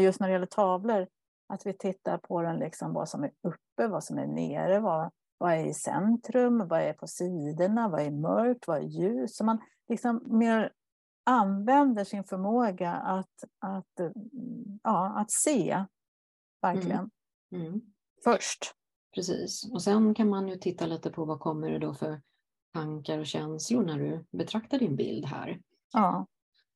[0.00, 1.06] just när det gäller tavlor,
[1.48, 5.10] att vi tittar på den, liksom, vad som är uppe, vad som är nere, vad,
[5.38, 9.36] vad är i centrum, vad är på sidorna, vad är mörkt, vad är ljus.
[9.36, 10.72] Så man liksom mer
[11.24, 14.12] använder sin förmåga att, att,
[14.82, 15.84] ja, att se,
[16.62, 17.10] verkligen.
[17.52, 17.66] Mm.
[17.66, 17.80] Mm
[18.24, 18.74] först.
[19.14, 22.20] Precis, och sen kan man ju titta lite på vad kommer det då för
[22.74, 25.60] tankar och känslor när du betraktar din bild här.
[25.92, 26.26] Ja.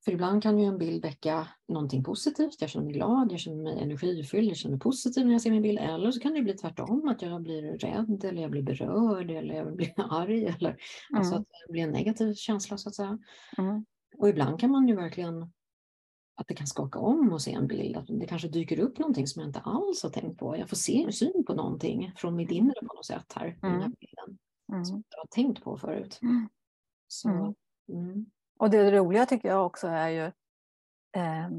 [0.05, 2.61] För ibland kan ju en bild väcka någonting positivt.
[2.61, 5.51] Jag känner mig glad, jag känner mig energifylld, jag känner mig positiv när jag ser
[5.51, 5.79] min bild.
[5.79, 9.55] Eller så kan det bli tvärtom, att jag blir rädd eller jag blir berörd eller
[9.55, 10.45] jag blir arg.
[10.45, 10.79] Eller, mm.
[11.15, 13.19] Alltså att det blir en negativ känsla så att säga.
[13.57, 13.85] Mm.
[14.17, 15.51] Och ibland kan man ju verkligen
[16.35, 19.27] att det kan skaka om och se en bild, att det kanske dyker upp någonting
[19.27, 20.57] som jag inte alls har tänkt på.
[20.57, 23.57] Jag får se syn på någonting från mitt inre på något sätt här, mm.
[23.61, 24.37] den här bilden,
[24.71, 24.85] mm.
[24.85, 26.19] som jag har tänkt på förut.
[26.21, 26.49] Mm.
[27.07, 27.53] Så, mm.
[27.89, 28.25] mm.
[28.59, 30.25] Och det roliga tycker jag också är ju,
[31.21, 31.49] eh,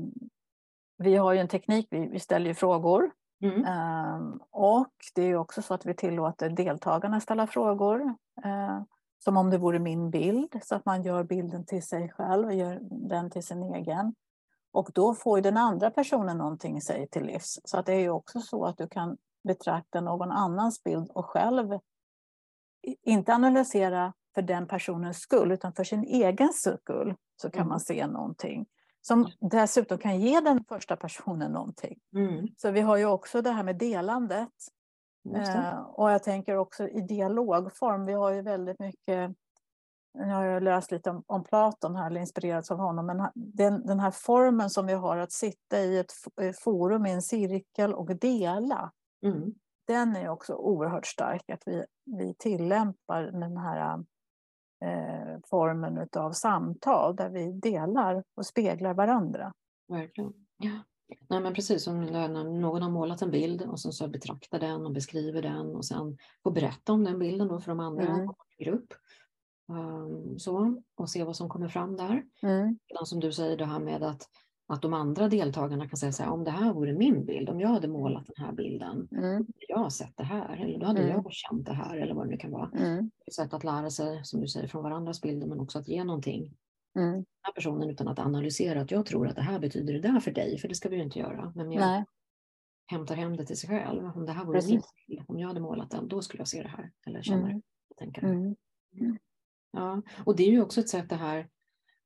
[0.98, 3.10] vi har ju en teknik, vi, vi ställer ju frågor.
[3.42, 8.14] Eh, och det är också så att vi tillåter deltagarna ställa frågor.
[8.44, 8.82] Eh,
[9.24, 12.54] som om det vore min bild, så att man gör bilden till sig själv och
[12.54, 14.14] gör den till sin egen.
[14.74, 17.60] Och då får den andra personen någonting sig till livs.
[17.64, 19.16] Så att det är ju också så att du kan
[19.48, 21.78] betrakta någon annans bild och själv
[23.02, 27.68] inte analysera för den personens skull, utan för sin egen skull så kan mm.
[27.68, 28.66] man se någonting.
[29.00, 31.98] Som dessutom kan ge den första personen någonting.
[32.16, 32.48] Mm.
[32.56, 34.52] Så vi har ju också det här med delandet.
[35.34, 38.06] Eh, och jag tänker också i dialogform.
[38.06, 39.36] Vi har ju väldigt mycket
[40.18, 44.00] jag har läst lite om, om Platon här, eller inspirerats av honom, men den, den
[44.00, 46.12] här formen som vi har att sitta i ett
[46.62, 48.92] forum i en cirkel och dela,
[49.26, 49.54] mm.
[49.86, 54.04] den är också oerhört stark, att vi, vi tillämpar den här
[54.84, 59.52] eh, formen av samtal där vi delar och speglar varandra.
[59.88, 60.32] Verkligen.
[60.56, 60.78] Ja.
[61.28, 64.86] Nej, men precis som när någon har målat en bild och sen så betraktar den
[64.86, 68.30] och beskriver den och sen får berätta om den bilden då för de andra mm.
[68.58, 68.94] i grupp.
[69.68, 72.24] Um, så, och se vad som kommer fram där.
[72.42, 72.78] Mm.
[73.04, 74.28] Som du säger det här med att,
[74.66, 77.60] att de andra deltagarna kan säga så här, om det här vore min bild, om
[77.60, 79.34] jag hade målat den här bilden, mm.
[79.34, 81.12] hade jag sett det här, eller då hade mm.
[81.12, 82.70] jag känt det här, eller vad det nu kan vara.
[82.74, 83.10] Mm.
[83.26, 86.04] Ett sätt att lära sig, som du säger, från varandras bilder, men också att ge
[86.04, 86.56] någonting
[86.96, 87.12] mm.
[87.12, 90.20] den här personen utan att analysera att jag tror att det här betyder det där
[90.20, 91.52] för dig, för det ska vi ju inte göra.
[91.54, 92.04] Men mer
[92.86, 94.10] hämtar hem det till sig själv.
[94.16, 94.70] Om det här vore Precis.
[94.70, 97.48] min bild, om jag hade målat den, då skulle jag se det här, eller känna
[97.48, 97.56] mm.
[97.56, 97.62] det.
[97.96, 98.54] Tänka det.
[99.74, 101.48] Ja, och det är ju också ett sätt det här,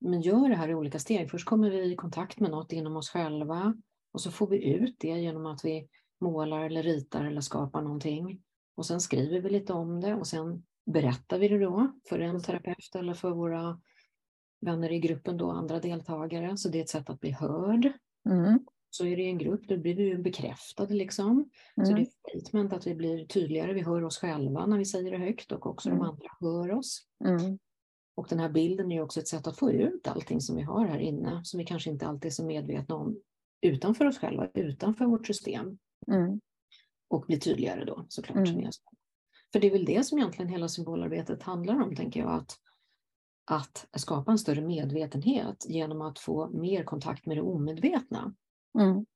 [0.00, 1.31] men gör det här i olika steg.
[1.31, 3.74] Först kommer vi i kontakt med något inom oss själva
[4.12, 5.88] och så får vi ut det genom att vi
[6.20, 8.42] målar eller ritar eller skapar någonting.
[8.76, 12.42] Och sen skriver vi lite om det och sen berättar vi det då för en
[12.42, 13.81] terapeut eller för våra
[14.61, 16.57] vänner i gruppen då, andra deltagare.
[16.57, 17.92] Så det är ett sätt att bli hörd.
[18.31, 18.59] Mm.
[18.90, 21.51] Så är det en grupp, då blir vi ju bekräftade liksom.
[21.77, 21.87] Mm.
[21.87, 22.07] Så det är
[22.40, 25.66] statement att vi blir tydligare, vi hör oss själva när vi säger det högt och
[25.66, 25.98] också mm.
[25.98, 27.07] de andra hör oss.
[27.24, 27.59] Mm.
[28.14, 30.87] Och den här bilden är också ett sätt att få ut allting som vi har
[30.87, 33.20] här inne, som vi kanske inte alltid är så medvetna om
[33.61, 35.79] utanför oss själva, utanför vårt system.
[36.07, 36.40] Mm.
[37.09, 38.48] Och bli tydligare då såklart.
[38.48, 38.70] Mm.
[39.53, 42.31] För det är väl det som egentligen hela symbolarbetet handlar om, tänker jag.
[42.31, 42.53] Att,
[43.44, 48.35] att skapa en större medvetenhet genom att få mer kontakt med det omedvetna.
[48.78, 49.07] Mm.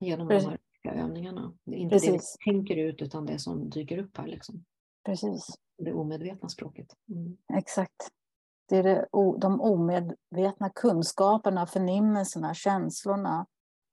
[0.00, 0.48] Genom Precis.
[0.82, 1.54] de här övningarna.
[1.64, 2.10] Det är inte Precis.
[2.10, 4.26] det vi tänker ut utan det som dyker upp här.
[4.26, 4.64] Liksom.
[5.04, 5.46] Precis.
[5.78, 6.86] Det omedvetna språket.
[7.08, 7.36] Mm.
[7.54, 8.08] Exakt.
[8.68, 9.06] Det är det,
[9.40, 13.46] de omedvetna kunskaperna, förnimmelserna, känslorna,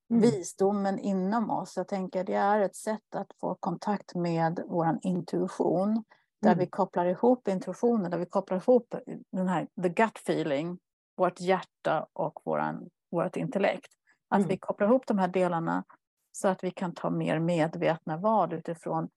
[0.10, 0.21] mm.
[0.21, 1.78] visdomen inom oss.
[1.78, 6.04] Jag tänker det är ett sätt att få kontakt med vår intuition.
[6.41, 6.60] Där mm.
[6.60, 8.95] vi kopplar ihop intuitionen, där vi kopplar ihop
[9.32, 10.80] den här the gut feeling,
[11.17, 13.91] vårt hjärta och våran, vårt intellekt.
[14.36, 14.50] Att mm.
[14.50, 15.84] vi kopplar ihop de här delarna
[16.32, 19.10] så att vi kan ta mer medvetna val utifrån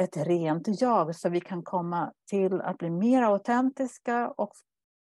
[0.00, 4.52] ett rent jag, så vi kan komma till att bli mer autentiska och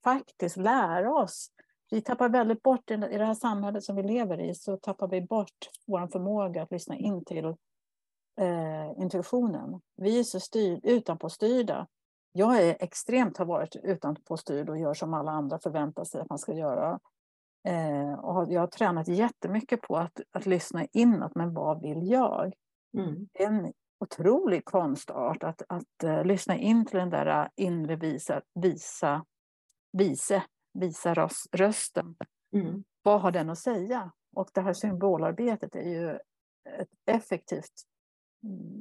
[0.03, 1.51] faktiskt lära oss.
[1.91, 5.21] Vi tappar väldigt bort, i det här samhället som vi lever i, så tappar vi
[5.21, 7.45] bort vår förmåga att lyssna in till
[8.39, 9.81] eh, intuitionen.
[9.95, 11.87] Vi är så styr, utanpåstyrda.
[12.31, 16.39] jag är extremt, har varit utanpåstyrd och gör som alla andra förväntar sig att man
[16.39, 16.99] ska göra.
[17.63, 22.53] Eh, och jag har tränat jättemycket på att, att lyssna inåt, men vad vill jag?
[22.97, 23.27] Mm.
[23.33, 28.41] Det är en otrolig konstart att, att uh, lyssna in till den där inre visa,
[28.53, 29.25] visa,
[29.91, 30.43] vise,
[30.73, 32.15] visa röst, rösten.
[32.53, 32.83] Mm.
[33.03, 34.11] Vad har den att säga?
[34.35, 36.09] Och det här symbolarbetet är ju
[36.79, 37.73] ett effektivt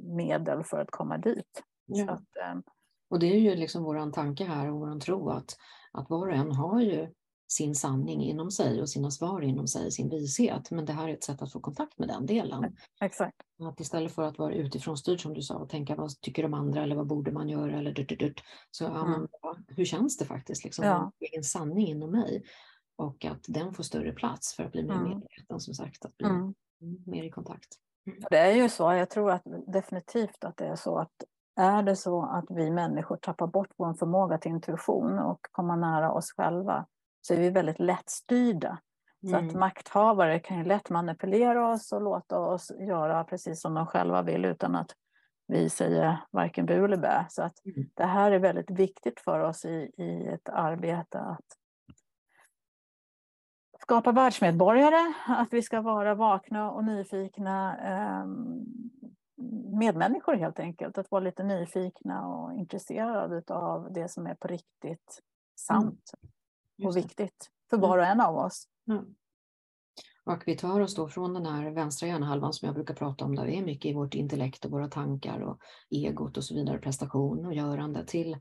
[0.04, 1.62] medel för att komma dit.
[1.86, 2.10] Ja.
[2.10, 2.62] Att, um,
[3.10, 5.56] och det är ju liksom vår tanke här och vår tro att,
[5.92, 7.12] att var och en har ju
[7.48, 10.70] sin sanning inom sig och sina svar inom sig, sin vishet.
[10.70, 12.76] Men det här är ett sätt att få kontakt med den delen.
[13.00, 13.36] Exakt.
[13.62, 16.54] Att istället för att vara utifrån styrd som du sa och tänka vad tycker de
[16.54, 19.10] andra eller vad borde man göra eller dut, dut, dut, så ja, mm.
[19.20, 19.28] men,
[19.68, 20.64] hur känns det faktiskt?
[20.64, 21.12] Liksom, ja.
[21.20, 22.42] Egen sanning inom mig.
[22.96, 25.08] Och att den får större plats för att bli mer mm.
[25.08, 26.54] medveten som sagt, att bli mm.
[27.06, 27.68] mer i kontakt.
[28.06, 28.18] Mm.
[28.30, 31.12] Det är ju så, jag tror att definitivt att det är så att
[31.56, 36.12] är det så att vi människor tappar bort vår förmåga till intuition och komma nära
[36.12, 36.86] oss själva
[37.26, 38.78] så är vi väldigt lättstyrda.
[39.22, 39.30] Mm.
[39.30, 39.60] Så att mm.
[39.60, 44.44] makthavare kan ju lätt manipulera oss och låta oss göra precis som de själva vill
[44.44, 44.90] utan att
[45.46, 47.26] vi säger varken bu eller bä.
[47.30, 47.88] Så att mm.
[47.94, 51.44] det här är väldigt viktigt för oss i, i ett arbete att
[53.82, 58.26] skapa världsmedborgare, att vi ska vara vakna och nyfikna eh,
[59.78, 60.98] medmänniskor helt enkelt.
[60.98, 65.22] Att vara lite nyfikna och intresserade av det som är på riktigt
[65.56, 66.12] sant.
[66.22, 66.35] Mm
[66.84, 67.88] och viktigt för mm.
[67.88, 68.68] var och en av oss.
[68.88, 69.04] Mm.
[70.24, 73.34] Och vi tar oss då från den här vänstra hjärnhalvan som jag brukar prata om,
[73.34, 75.58] där vi är mycket i vårt intellekt och våra tankar och
[75.90, 78.36] egot och så vidare, prestation och görande, till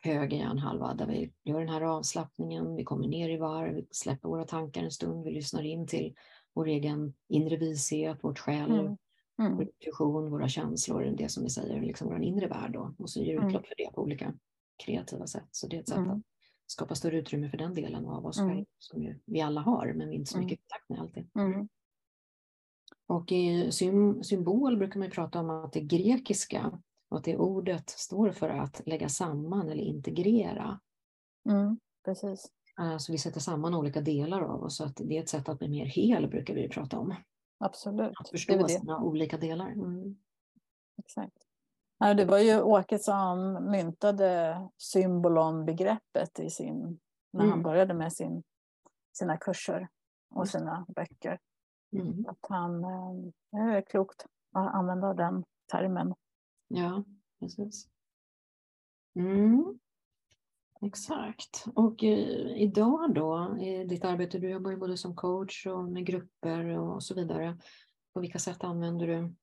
[0.00, 4.28] höger hjärnhalva där vi gör den här avslappningen, vi kommer ner i varv, vi släpper
[4.28, 6.14] våra tankar en stund, vi lyssnar in till
[6.54, 8.96] vår egen inre vishet, vårt själv, mm.
[9.38, 9.56] Mm.
[9.56, 13.20] vår intuition, våra känslor, det som vi säger, liksom vår inre värld då, och så
[13.20, 13.48] ger mm.
[13.48, 14.34] utlopp för det på olika
[14.84, 15.48] kreativa sätt.
[15.50, 16.10] Så det är ett sätt mm.
[16.10, 16.22] att
[16.70, 18.64] skapa större utrymme för den delen av oss mm.
[18.78, 21.30] som ju vi alla har, men vi är inte så mycket i kontakt med alltid.
[21.34, 21.68] Mm.
[23.06, 23.72] Och i
[24.22, 28.82] symbol brukar man prata om att det grekiska och att det ordet står för att
[28.86, 30.80] lägga samman eller integrera.
[31.48, 32.52] Mm, precis.
[32.98, 35.58] Så vi sätter samman olika delar av oss, så att det är ett sätt att
[35.58, 37.14] bli mer hel, brukar vi prata om.
[37.58, 38.12] Absolut.
[38.20, 38.68] Att förstå det det.
[38.68, 39.70] sina olika delar.
[39.70, 40.16] Mm.
[40.98, 41.47] Exakt.
[41.98, 47.00] Det var ju Åke som myntade symbolon-begreppet i sin,
[47.32, 47.50] när mm.
[47.50, 48.42] han började med sin,
[49.12, 49.88] sina kurser
[50.34, 51.38] och sina böcker.
[51.92, 52.26] Mm.
[52.28, 56.14] Att han, eh, det är klokt att använda den termen.
[56.68, 57.04] Ja,
[57.40, 57.88] precis.
[59.14, 59.78] Mm.
[60.80, 61.64] Exakt.
[61.74, 66.06] Och eh, idag då, i ditt arbete, du jobbar ju både som coach och med
[66.06, 67.58] grupper och så vidare.
[68.14, 69.34] På vilka sätt använder du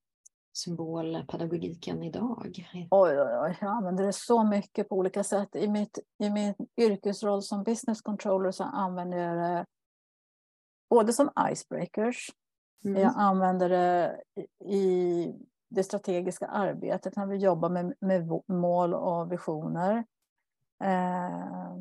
[0.57, 2.63] symbolpedagogiken idag?
[2.91, 5.55] Oj, oj, oj, jag använder det så mycket på olika sätt.
[5.55, 9.65] I, mitt, i min yrkesroll som business controller så använder jag det
[10.89, 12.31] både som icebreakers,
[12.85, 13.01] mm.
[13.01, 14.21] jag använder det
[14.65, 15.33] i
[15.69, 20.05] det strategiska arbetet när vi jobbar med, med mål och visioner.
[20.83, 21.75] Eh,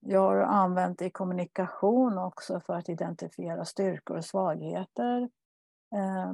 [0.00, 5.28] jag har använt det i kommunikation också för att identifiera styrkor och svagheter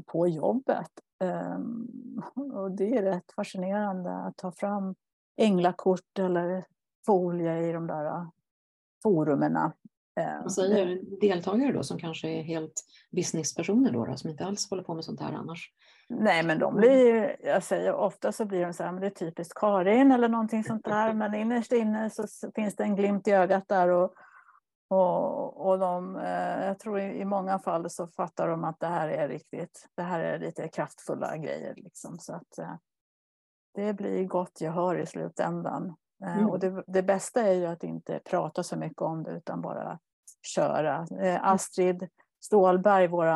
[0.06, 0.90] på jobbet.
[1.24, 4.94] Ehm, och det är rätt fascinerande att ta fram
[5.36, 6.64] änglakort eller
[7.06, 8.28] folie i de där äh,
[9.02, 9.72] forumerna.
[10.20, 14.70] Ehm, Vad säger deltagare då som kanske är helt businesspersoner då, då, som inte alls
[14.70, 15.70] håller på med sånt här annars?
[16.08, 19.10] Nej, men de blir, jag säger ofta så blir de så här, men det är
[19.10, 23.30] typiskt Karin eller någonting sånt där, men innerst inne så finns det en glimt i
[23.30, 24.14] ögat där och,
[24.88, 28.86] och, och de, eh, jag tror i, i, många fall så fattar de att det
[28.86, 31.74] här är riktigt, det här är lite kraftfulla grejer.
[31.76, 32.74] Liksom, så att eh,
[33.74, 35.96] det blir gott gehör i slutändan.
[36.24, 36.50] Eh, mm.
[36.50, 39.98] Och det, det, bästa är ju att inte prata så mycket om det utan bara
[40.42, 41.06] köra.
[41.20, 42.08] Eh, Astrid
[42.40, 43.28] Stålberg, vår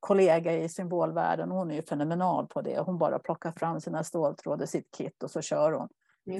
[0.00, 2.80] kollega i symbolvärlden, hon är ju fenomenal på det.
[2.80, 5.88] Hon bara plockar fram sina ståltrådar, sitt kit och så kör hon.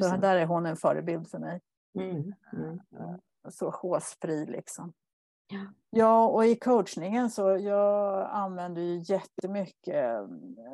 [0.02, 1.61] Så där är hon en förebild för mig.
[1.98, 2.35] Mm.
[2.52, 2.81] Mm
[3.50, 4.92] så håsfri liksom.
[5.48, 5.59] Ja.
[5.90, 10.26] ja, och i coachningen så jag använder ju jättemycket eh,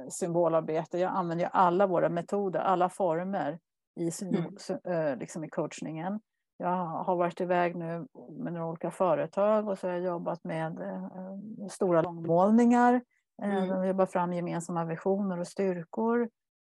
[0.09, 0.99] symbolarbete.
[0.99, 3.59] Jag använder alla våra metoder, alla former
[4.01, 4.57] i, mm.
[4.85, 6.21] Eh, liksom i coachningen.
[6.57, 10.81] Jag har varit iväg nu med några olika företag och så har jag jobbat med
[10.81, 13.03] eh, stora långmålningar.
[13.43, 13.69] Mm.
[13.69, 16.29] De jobbar fram gemensamma visioner och styrkor.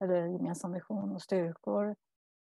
[0.04, 1.96] Eller gemensam vision och styrkor.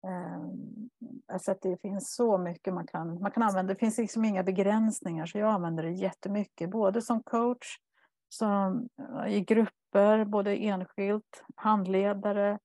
[0.08, 0.89] Ehm,
[1.28, 3.74] alltså att det finns så mycket man kan, man kan använda.
[3.74, 6.70] Det finns liksom inga begränsningar så jag använder det jättemycket.
[6.70, 7.78] Både som coach,
[8.30, 12.60] som, eh, i grupper, både enskilt, handledare.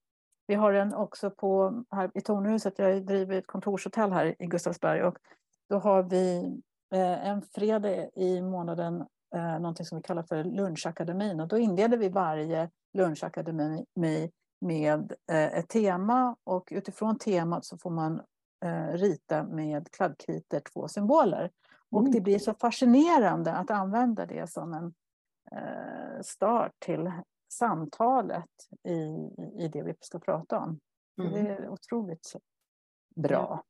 [0.47, 5.03] Vi har den också på, här i Tornhuset, jag driver ett kontorshotell här i Gustavsberg
[5.03, 5.18] och
[5.68, 6.45] då har vi
[6.95, 11.99] eh, en fredag i månaden eh, någonting som vi kallar för lunchakademin och då inleder
[11.99, 14.30] vi varje lunchakademi med
[14.71, 18.23] eh, ett tema och utifrån temat så får man
[18.65, 21.51] eh, rita med kladdkritor två symboler.
[21.91, 22.12] Och mm.
[22.12, 24.95] det blir så fascinerande att använda det som en
[25.53, 27.12] eh, start till
[27.53, 28.51] samtalet
[28.89, 29.31] i,
[29.65, 30.81] i det vi ska prata om.
[31.19, 31.33] Mm.
[31.33, 32.33] Det är otroligt
[33.15, 33.65] bra.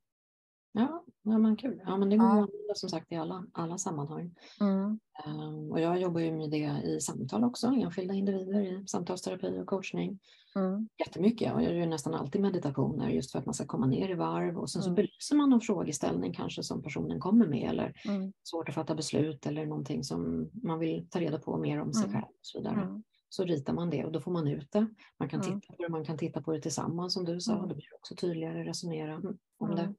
[0.75, 1.81] Ja, ja men kul.
[1.85, 2.31] Ja, men det går ja.
[2.31, 4.35] att använda som sagt i alla, alla sammanhang.
[4.61, 4.99] Mm.
[5.25, 9.67] Um, och jag jobbar ju med det i samtal också, enskilda individer i samtalsterapi och
[9.67, 10.19] coachning.
[10.55, 10.89] Mm.
[10.99, 11.47] Jättemycket.
[11.47, 14.57] Jag gör ju nästan alltid meditationer just för att man ska komma ner i varv
[14.57, 14.95] och sen så mm.
[14.95, 18.33] belyser man någon frågeställning kanske som personen kommer med eller mm.
[18.43, 22.03] svårt att fatta beslut eller någonting som man vill ta reda på mer om sig
[22.03, 22.13] mm.
[22.13, 22.81] själv och så vidare.
[22.81, 23.03] Mm.
[23.29, 24.87] Så ritar man det och då får man ut det.
[25.19, 27.65] Man kan titta på det, man kan titta på det tillsammans som du sa.
[27.65, 29.21] Det blir också tydligare resonera
[29.57, 29.93] om det.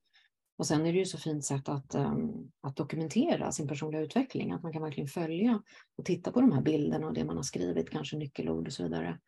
[0.59, 4.53] Och sen är det ju så fint sätt att, um, att dokumentera sin personliga utveckling,
[4.53, 5.63] att man kan verkligen följa
[5.99, 8.83] och titta på de här bilderna och det man har skrivit, kanske nyckelord och så
[8.83, 9.19] vidare.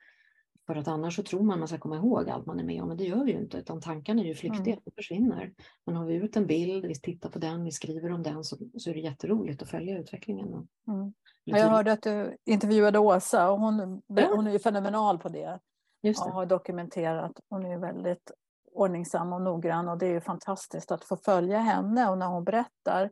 [0.66, 2.88] För att annars så tror man man ska komma ihåg allt man är med om,
[2.88, 4.82] men det gör vi ju inte, utan tankarna är ju flyktiga, mm.
[4.84, 5.52] de försvinner.
[5.86, 8.56] Men har vi ut en bild, vi tittar på den, vi skriver om den, så,
[8.78, 10.48] så är det jätteroligt att följa utvecklingen.
[10.48, 11.12] Mm.
[11.44, 14.30] Jag hörde att du intervjuade Åsa och hon, ja.
[14.34, 15.60] hon är ju fenomenal på det.
[16.02, 16.28] Just det.
[16.28, 18.30] Och har dokumenterat, hon är väldigt
[18.72, 22.44] ordningsam och noggrann och det är ju fantastiskt att få följa henne och när hon
[22.44, 23.10] berättar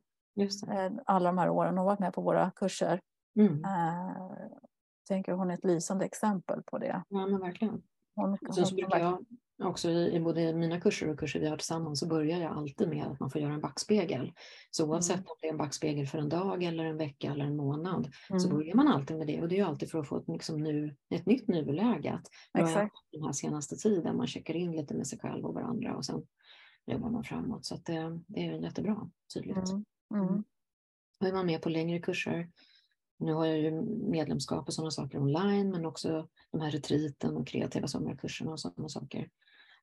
[0.71, 3.01] eh, alla de här åren hon varit med på våra kurser.
[3.39, 3.65] Mm.
[3.65, 4.17] Eh,
[5.09, 7.03] tänker hon är ett lysande exempel på det.
[7.09, 7.83] Ja men verkligen.
[8.55, 9.25] Sen så brukar jag
[9.63, 12.89] också i, i både mina kurser och kurser vi har tillsammans så börjar jag alltid
[12.89, 14.33] med att man får göra en backspegel.
[14.71, 15.27] Så oavsett mm.
[15.29, 18.41] om det är en backspegel för en dag eller en vecka eller en månad mm.
[18.41, 20.63] så börjar man alltid med det och det är alltid för att få ett, liksom
[20.63, 22.21] nu, ett nytt nuläge.
[22.59, 22.95] Exakt.
[23.13, 26.23] Den här senaste tiden man checkar in lite med sig själv och varandra och sen
[26.87, 27.65] jobbar man framåt.
[27.65, 29.71] Så det, det är jättebra, tydligt.
[29.71, 29.85] Mm.
[30.15, 30.45] Mm.
[31.21, 32.49] Och är man med på längre kurser
[33.19, 33.71] nu har jag ju
[34.11, 38.89] medlemskap och sådana saker online, men också de här retriten och kreativa sommarkurserna och sådana
[38.89, 39.29] saker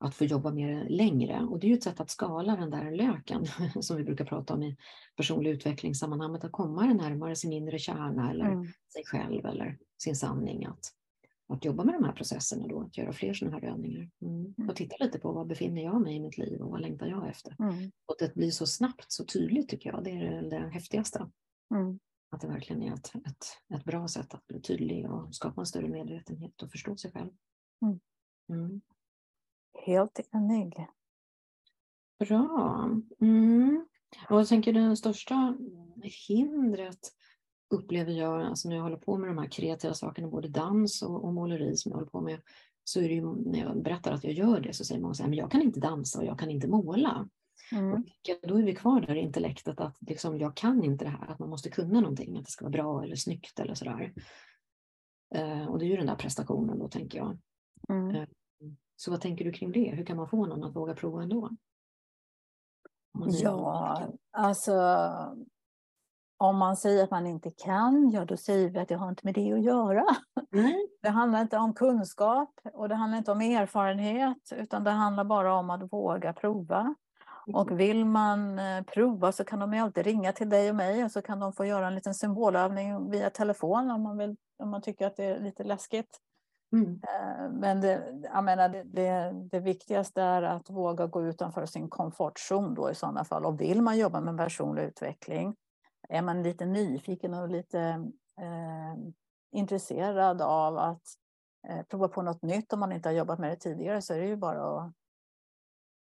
[0.03, 1.39] att få jobba mer längre.
[1.39, 3.45] Och det är ju ett sätt att skala den där löken
[3.83, 4.77] som vi brukar prata om i
[5.15, 8.65] personlig utvecklingssammanhanget, att komma närmare sin inre kärna eller mm.
[8.93, 10.65] sig själv eller sin sanning.
[10.65, 10.79] Att,
[11.47, 14.09] att jobba med de här processerna då, att göra fler sådana här övningar.
[14.21, 14.53] Mm.
[14.57, 14.69] mm.
[14.69, 17.29] Och titta lite på vad befinner jag mig i mitt liv och vad längtar jag
[17.29, 17.55] efter?
[17.59, 17.91] Mm.
[18.05, 21.29] Och det blir så snabbt, så tydligt tycker jag, det är det häftigaste.
[21.75, 21.99] Mm.
[22.33, 25.65] Att det verkligen är ett, ett, ett bra sätt att bli tydlig och skapa en
[25.65, 27.29] större medvetenhet och förstå sig själv.
[28.49, 28.81] Mm.
[29.85, 30.87] Helt enig.
[32.19, 32.89] Bra.
[33.21, 33.87] Mm.
[34.29, 35.57] Och jag tänker det största
[36.27, 36.99] hindret
[37.69, 41.23] upplever jag, alltså när jag håller på med de här kreativa sakerna, både dans och,
[41.23, 42.41] och måleri som jag håller på med,
[42.83, 45.35] så är det ju när jag berättar att jag gör det så säger många att
[45.35, 47.29] jag kan inte dansa och jag kan inte måla.
[47.71, 48.03] Mm.
[48.43, 51.39] Då är vi kvar där i intellektet att liksom, jag kan inte det här, att
[51.39, 54.13] man måste kunna någonting, att det ska vara bra eller snyggt eller sådär.
[55.35, 57.37] Uh, och det är ju den där prestationen då tänker jag.
[57.89, 58.15] Mm.
[58.15, 58.27] Uh,
[58.95, 59.91] så vad tänker du kring det?
[59.95, 61.49] Hur kan man få någon att våga prova ändå?
[63.41, 64.73] Ja, alltså
[66.37, 69.25] om man säger att man inte kan, ja då säger vi att det har inte
[69.25, 70.05] med det att göra.
[70.53, 70.87] Mm.
[71.01, 75.53] Det handlar inte om kunskap och det handlar inte om erfarenhet, utan det handlar bara
[75.55, 76.95] om att våga prova.
[77.47, 81.03] Och vill man eh, prova så kan de ju alltid ringa till dig och mig
[81.03, 84.69] och så kan de få göra en liten symbolövning via telefon om man, vill, om
[84.69, 86.19] man tycker att det är lite läskigt.
[86.73, 87.01] Mm.
[87.03, 91.89] Eh, men det, jag menar, det, det, det, viktigaste är att våga gå utanför sin
[91.89, 93.45] komfortzon då i sådana fall.
[93.45, 95.55] Och vill man jobba med personlig utveckling,
[96.09, 97.79] är man lite nyfiken och lite
[98.39, 98.95] eh,
[99.51, 101.03] intresserad av att
[101.67, 104.19] eh, prova på något nytt om man inte har jobbat med det tidigare så är
[104.19, 104.93] det ju bara att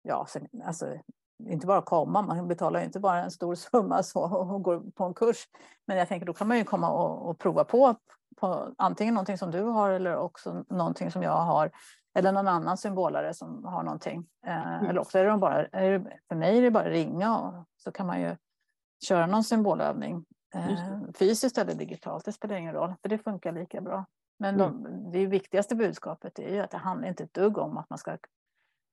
[0.02, 0.28] ja,
[0.64, 0.98] alltså,
[1.44, 5.14] inte bara komma, man betalar inte bara en stor summa så och går på en
[5.14, 5.38] kurs.
[5.88, 7.96] Men jag tänker då kan man ju komma och, och prova på,
[8.38, 11.72] på antingen någonting som du har eller också någonting som jag har.
[12.18, 14.26] Eller någon annan symbolare som har någonting.
[14.48, 14.90] Eh, mm.
[14.90, 17.92] Eller också är det bara, är det, för mig är det bara ringa och så
[17.92, 18.36] kan man ju
[19.08, 20.26] köra någon symbolövning.
[20.56, 24.06] Eh, fysiskt eller digitalt, det spelar ingen roll, för det funkar lika bra.
[24.40, 25.12] Men de, mm.
[25.12, 28.18] det viktigaste budskapet är ju att det handlar inte ett dugg om att man ska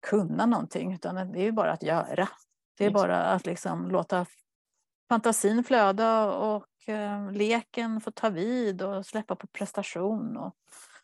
[0.03, 2.29] kunna någonting, utan det är ju bara att göra.
[2.79, 4.27] Det är bara att liksom låta
[5.09, 10.57] fantasin flöda och eh, leken få ta vid och släppa på prestation och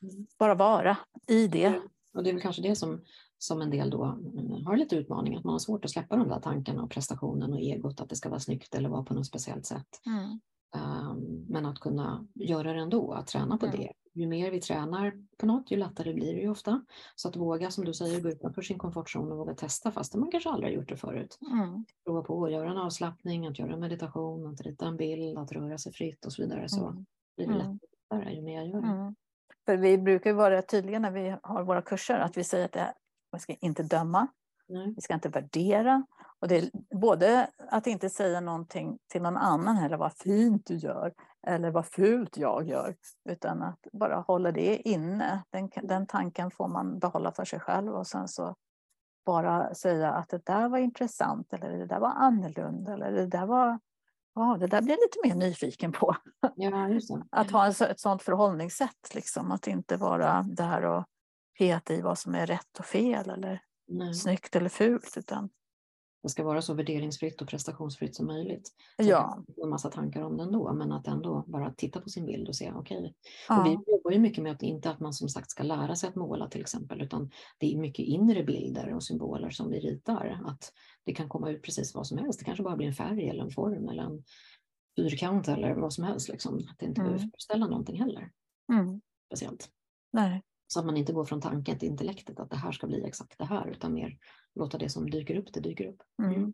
[0.03, 0.27] mm.
[0.39, 0.97] bara vara
[1.27, 1.81] i det.
[2.15, 3.01] Och det är väl kanske det som,
[3.39, 6.29] som en del då mm, har lite utmaning, att man har svårt att släppa de
[6.29, 9.27] där tankarna och prestationen och egot, att det ska vara snyggt eller vara på något
[9.27, 10.01] speciellt sätt.
[10.07, 10.41] Mm.
[10.75, 13.79] Um, men att kunna göra det ändå, att träna på mm.
[13.79, 16.85] det, ju mer vi tränar på något, ju lättare blir det ju ofta.
[17.15, 20.31] Så att våga, som du säger, gå utanför sin komfortzon och våga testa fast man
[20.31, 21.39] kanske aldrig har gjort det förut.
[21.53, 21.85] Mm.
[22.05, 25.53] Prova på att göra en avslappning, att göra en meditation, att rita en bild, att
[25.53, 26.69] röra sig fritt och så vidare.
[26.69, 27.07] Så Mm.
[27.37, 27.79] blir det Mm.
[28.11, 28.89] lättare ju mer jag gör det.
[28.89, 29.15] Mm.
[29.67, 32.95] För vi brukar vara tydliga när vi har våra kurser att vi säger att det,
[33.33, 34.27] man ska inte döma,
[34.69, 34.93] Nej.
[34.97, 36.07] vi ska inte värdera.
[36.41, 41.15] Och det både att inte säga någonting till någon annan heller, vad fint du gör,
[41.49, 42.97] eller vad fult jag gör,
[43.29, 45.45] utan att bara hålla det inne.
[45.51, 48.55] Den, den tanken får man behålla för sig själv och sen så
[49.27, 53.47] bara säga att det där var intressant, eller det där var annorlunda, eller det där
[53.47, 53.81] var,
[54.35, 56.17] ja, det där blir jag lite mer nyfiken på.
[56.55, 56.89] Ja.
[57.31, 61.05] Att ha ett sådant förhållningssätt, liksom, att inte vara där och
[61.59, 64.15] peta i vad som är rätt och fel eller Nej.
[64.15, 65.17] snyggt eller fult.
[65.17, 65.51] Utan,
[66.29, 68.69] Det ska vara så värderingsfritt och prestationsfritt som möjligt.
[68.97, 72.27] Sen ja, en massa tankar om det ändå, men att ändå bara titta på sin
[72.27, 73.15] bild och se, okej.
[73.51, 75.97] Och ja, vi jobbar ju mycket med att inte att man som sagt ska lära
[75.97, 79.81] sig att måla till exempel, utan det är mycket inre bilder och symboler som vi
[79.81, 80.41] ritar.
[80.47, 80.73] Att
[81.05, 82.39] det kan komma ut precis vad som helst.
[82.39, 84.23] Det kanske bara blir en färg eller en form eller en
[84.97, 86.29] fyrkant eller vad som helst.
[86.29, 86.59] Liksom.
[86.71, 87.31] Att det inte behöver Mm.
[87.31, 88.31] föreställa någonting heller
[88.73, 89.69] mm, speciellt.
[90.13, 93.05] nej, Så att man inte går från tanken till intellektet att det här ska bli
[93.07, 94.19] exakt det här, utan mer
[94.55, 96.03] låta det som dyker upp, det dyker upp.
[96.23, 96.53] mm.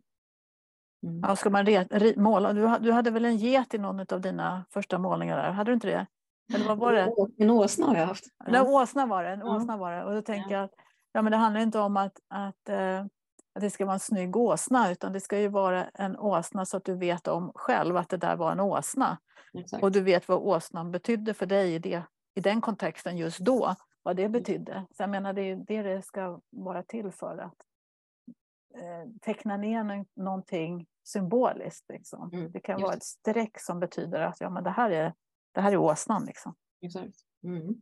[1.03, 1.19] Mm.
[1.23, 2.53] Ja, ska man re, måla?
[2.53, 5.51] Du, du hade väl en get i någon av dina första målningar där?
[5.51, 6.05] Hade du inte det?
[6.53, 7.11] Eller vad var det?
[7.37, 8.25] En åsna har jag haft.
[8.47, 9.29] Nej, åsna var det.
[9.29, 9.55] En Ja.
[9.55, 10.03] åsna var det.
[10.03, 10.57] Och då tänker Ja.
[10.57, 10.71] jag att
[11.11, 12.99] ja, men det handlar inte om att, att, eh,
[13.55, 16.77] att det ska vara en snygg åsna, utan det ska ju vara en åsna så
[16.77, 19.17] att du vet om själv att det där var en åsna.
[19.53, 19.83] Exakt.
[19.83, 22.03] Och du vet vad åsnan betydde för dig i, det,
[22.35, 23.75] i den kontexten just då.
[24.05, 24.85] Vad det betydde.
[24.97, 27.37] Så jag menar det är det det ska vara till för.
[27.37, 27.55] Att
[28.75, 31.89] eh, teckna ner nå- någonting symboliskt.
[31.89, 32.29] Liksom.
[32.33, 35.13] Mm, Det kan vara ett streck som betyder att ja, men det, här är,
[35.51, 36.25] det här är åsnan.
[36.25, 36.55] Liksom.
[36.81, 37.15] Exakt.
[37.43, 37.75] Mm.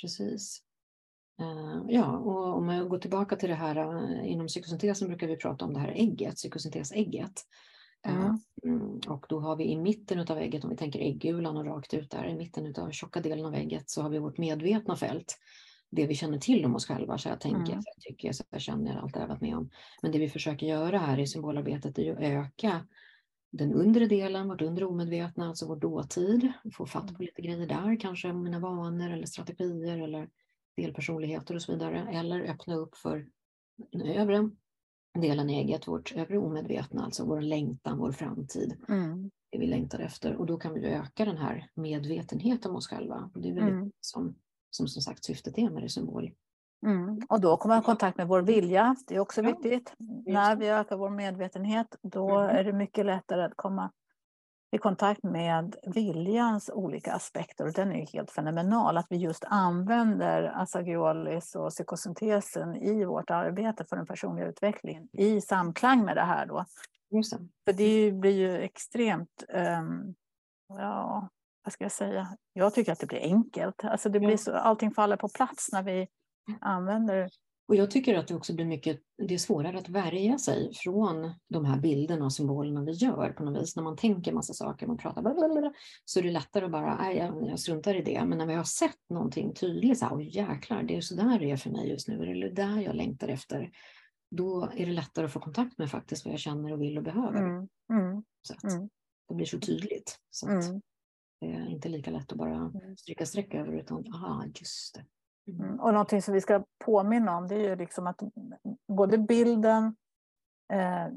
[0.00, 0.62] Precis.
[1.40, 5.36] Eh, ja, och om jag går tillbaka till det här eh, inom psykosyntesen brukar vi
[5.36, 7.32] prata om det här ägget, psykosyntesägget.
[8.04, 8.38] Mm.
[8.64, 11.94] mm, och då har vi i mitten av ägget, om vi tänker äggulan och rakt
[11.94, 15.38] ut där, i mitten av tjocka delen av ägget så har vi vårt medvetna fält.
[15.90, 17.82] Det vi känner till om oss själva, så jag tänker, Mm.
[17.82, 19.70] så jag tycker, så jag känner, allt det jag varit med om.
[20.02, 22.86] Men det vi försöker göra här i symbolarbetet är att öka
[23.52, 28.00] den undre delen, vårt undre omedvetna, alltså vår dåtid, få fatt på lite grejer där,
[28.00, 30.28] kanske mina vanor eller strategier eller
[30.76, 33.26] delpersonligheter och så vidare, eller öppna upp för
[33.92, 34.50] den övre
[35.20, 39.30] delen i ägget, vårt övre omedvetna, alltså vår längtan, vår framtid, Mm.
[39.52, 40.36] det vi längtar efter.
[40.36, 43.30] Och då kan vi öka den här medvetenheten om oss själva.
[43.34, 43.90] Det är väl Mm.
[44.00, 44.34] som,
[44.70, 46.30] som som sagt syftet är med det symbol.
[46.86, 47.20] Mm.
[47.28, 48.96] Och då kommer man i kontakt med vår vilja.
[49.06, 49.92] Det är också Ja, viktigt.
[50.26, 52.56] När vi ökar vår medvetenhet, då Mm.
[52.56, 53.90] är det mycket lättare att komma
[54.74, 57.66] i kontakt med viljans olika aspekter.
[57.66, 58.96] Och den är ju helt fenomenal.
[58.96, 65.40] Att vi just använder Asagiolis och psykosyntesen i vårt arbete för den personliga utvecklingen i
[65.40, 66.46] samklang med det här.
[66.46, 66.64] Då.
[67.10, 67.38] Just det.
[67.64, 70.14] För det blir ju extremt, ehm,
[70.68, 71.28] ja,
[71.64, 72.36] vad ska jag säga?
[72.52, 73.84] Jag tycker att det blir enkelt.
[73.84, 76.08] Alltså det blir så, allting faller på plats när vi
[76.60, 77.30] använder
[77.66, 81.34] Och jag tycker att det också blir mycket, det är svårare att värja sig från
[81.48, 83.76] de här bilderna och symbolerna vi gör på något vis.
[83.76, 85.72] När man tänker massa saker, man pratar blablabla,
[86.04, 88.24] så är det lättare att bara, jag, jag struntar i det.
[88.24, 91.38] Men när vi har sett någonting tydligt, så här, oj jäklar, det är så där
[91.38, 93.70] det är för mig just nu, eller det där jag längtar efter.
[94.30, 97.04] Då är det lättare att få kontakt med faktiskt vad jag känner och vill och
[97.04, 97.38] behöver.
[97.38, 98.88] Mm, mm, Så att mm,
[99.28, 100.18] Det blir så tydligt.
[100.30, 100.80] Så att mm,
[101.40, 105.04] det är inte lika lätt att bara stryka streck över utan, aha, just det.
[105.48, 105.80] Mm.
[105.80, 108.20] Och någonting som vi ska påminna om det är ju liksom att
[108.88, 109.96] både bilden,
[110.72, 111.08] eh,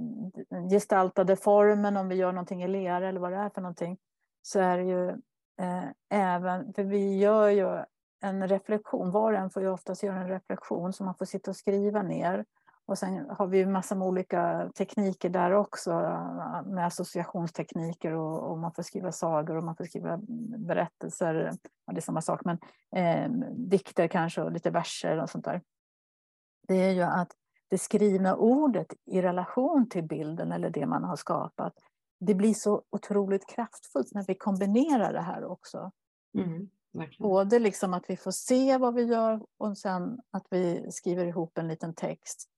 [0.70, 3.98] gestaltade formen, om vi gör någonting i lera eller vad det är för någonting,
[4.42, 5.10] så är det ju
[5.62, 7.84] eh, även, för vi gör ju
[8.22, 11.52] en reflektion, var och en får ju oftast göra en reflektion som man får sitta
[11.52, 12.46] och skriva ner.
[12.88, 15.92] Och sen har vi ju massor med olika tekniker där också,
[16.66, 20.20] med associationstekniker och, och man får skriva sagor och man får skriva
[20.58, 21.52] berättelser,
[21.86, 22.60] ja, det är samma sak, men
[22.96, 25.62] eh, dikter kanske och lite verser och sånt där.
[26.68, 27.32] Det är ju att
[27.70, 31.74] det skrivna ordet i relation till bilden eller det man har skapat,
[32.20, 35.92] det blir så otroligt kraftfullt när vi kombinerar det här också.
[36.38, 37.30] Mm, verkligen.
[37.30, 41.58] Både liksom att vi får se vad vi gör och sen att vi skriver ihop
[41.58, 42.50] en liten text.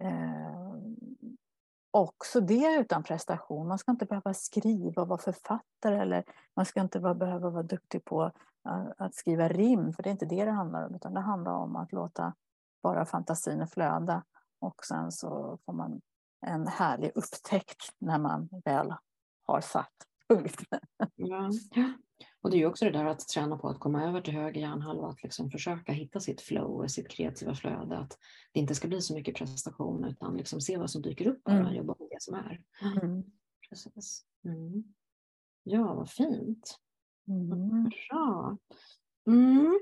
[0.00, 0.76] Eh,
[1.90, 3.68] också det utan prestation.
[3.68, 6.24] Man ska inte behöva skriva och vara författare eller
[6.56, 8.32] man ska inte vara, behöva vara duktig på
[8.66, 11.52] eh, att skriva rim, för det är inte det det handlar om, utan det handlar
[11.52, 12.34] om att låta
[12.82, 14.24] bara fantasin flöda
[14.60, 16.00] och sen så får man
[16.46, 18.94] en härlig upptäckt när man väl
[19.46, 19.92] har satt
[20.28, 20.60] punkt.
[21.16, 21.50] Ja.
[22.42, 24.60] Och det är ju också det där att träna på att komma över till höger
[24.60, 28.18] hjärnhalva, att liksom försöka hitta sitt flow, sitt kreativa flöde, att
[28.52, 31.56] det inte ska bli så mycket prestation utan liksom se vad som dyker upp bara,
[31.56, 31.74] mm.
[31.74, 32.60] jobba med det som är.
[33.02, 33.22] Mm.
[33.68, 34.24] Precis.
[34.44, 34.84] Mm.
[35.62, 36.78] Ja, vad fint.
[37.28, 37.90] Mm.
[38.10, 38.56] Bra.
[39.26, 39.80] Mm.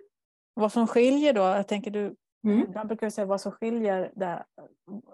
[0.54, 2.58] Vad som skiljer då, jag tänker du, mm.
[2.58, 4.44] ibland brukar säga vad som skiljer det,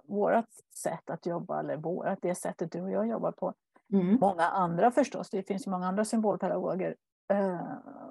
[0.05, 3.55] vårat sätt att jobba, eller vårat, det sättet du och jag jobbar på.
[3.93, 4.19] Mm.
[4.21, 6.97] Många andra förstås, det finns ju många andra symbolpedagoger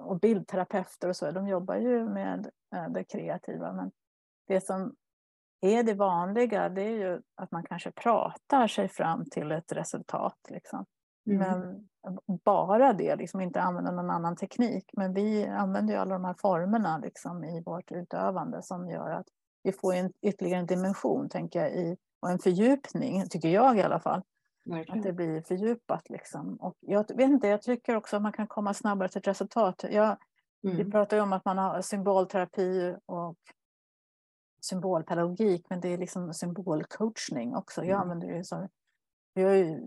[0.05, 3.73] och bildterapeuter och så, de jobbar ju med eh, det kreativa.
[3.73, 3.91] Men
[4.47, 4.95] det som
[5.61, 10.37] är det vanliga, det är ju att man kanske pratar sig fram till ett resultat.
[10.49, 10.85] Liksom.
[11.27, 11.39] Mm.
[11.39, 11.87] Men
[12.43, 14.89] bara det, liksom inte använda någon annan teknik.
[14.93, 19.27] Men vi använder ju alla de här formerna liksom, i vårt utövande som gör att
[19.63, 23.81] vi får en ytterligare en dimension, tänker jag, i, och en fördjupning, tycker jag i
[23.81, 24.21] alla fall.
[24.65, 24.99] Verkligen.
[24.99, 26.09] Att det blir fördjupat.
[26.09, 26.55] Liksom.
[26.55, 29.25] Och jag vet inte, jag tycker också att man kan komma snabbare till ett
[30.63, 30.77] ju mm.
[30.77, 33.37] Vi pratar ju om att man har symbolterapi och
[34.61, 37.81] symbolpedagogik, men det är liksom symbolcoachning också.
[37.81, 38.01] Jag mm.
[38.01, 38.69] använder det så.
[39.33, 39.81] Jag är,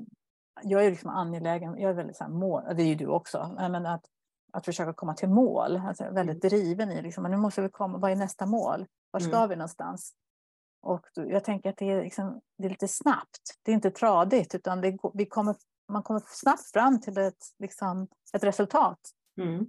[0.62, 3.56] jag är liksom angelägen, jag är väldigt så här mål, det är ju du också,
[3.58, 4.04] men att,
[4.52, 5.76] att försöka komma till mål.
[5.76, 6.48] Alltså väldigt mm.
[6.48, 8.86] driven i liksom, nu måste vi komma, vad är nästa mål?
[9.10, 9.48] Var ska mm.
[9.48, 10.14] vi någonstans?
[10.86, 13.58] Och jag tänker att det är, liksom, det är lite snabbt.
[13.62, 15.56] Det är inte tradigt, utan det, vi kommer,
[15.92, 19.00] man kommer snabbt fram till ett, liksom, ett resultat.
[19.40, 19.66] Mm.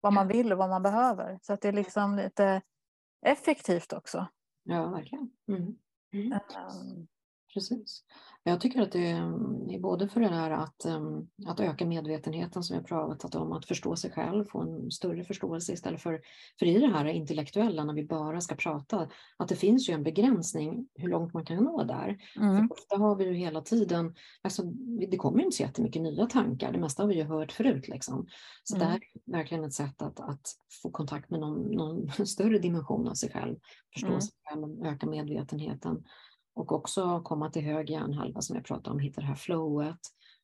[0.00, 1.38] Vad man vill och vad man behöver.
[1.42, 2.62] Så att det är liksom lite
[3.26, 4.26] effektivt också.
[4.62, 5.30] Ja, verkligen.
[5.48, 5.76] Mm.
[6.12, 6.38] Mm.
[7.54, 8.04] Precis.
[8.42, 12.76] Jag tycker att det är både för det här att, ehm, att öka medvetenheten som
[12.76, 16.20] har pratat om, att förstå sig själv, få en större förståelse istället för,
[16.58, 20.02] för i det här intellektuella när vi bara ska prata, att det finns ju en
[20.02, 22.18] begränsning hur långt man kan nå där.
[22.36, 22.56] Mm.
[22.56, 24.62] För ofta har vi ju hela tiden, alltså,
[25.10, 27.88] det kommer inte så jättemycket nya tankar, det mesta har vi ju hört förut.
[27.88, 28.26] Liksom.
[28.64, 28.86] Så mm.
[28.86, 33.08] det här är verkligen ett sätt att, att få kontakt med någon, någon större dimension
[33.08, 33.56] av sig själv,
[33.94, 34.20] förstå mm.
[34.20, 36.04] sig själv, öka medvetenheten.
[36.60, 39.98] Och också komma till hög hjärnhalva som jag pratade om, hitta det här flowet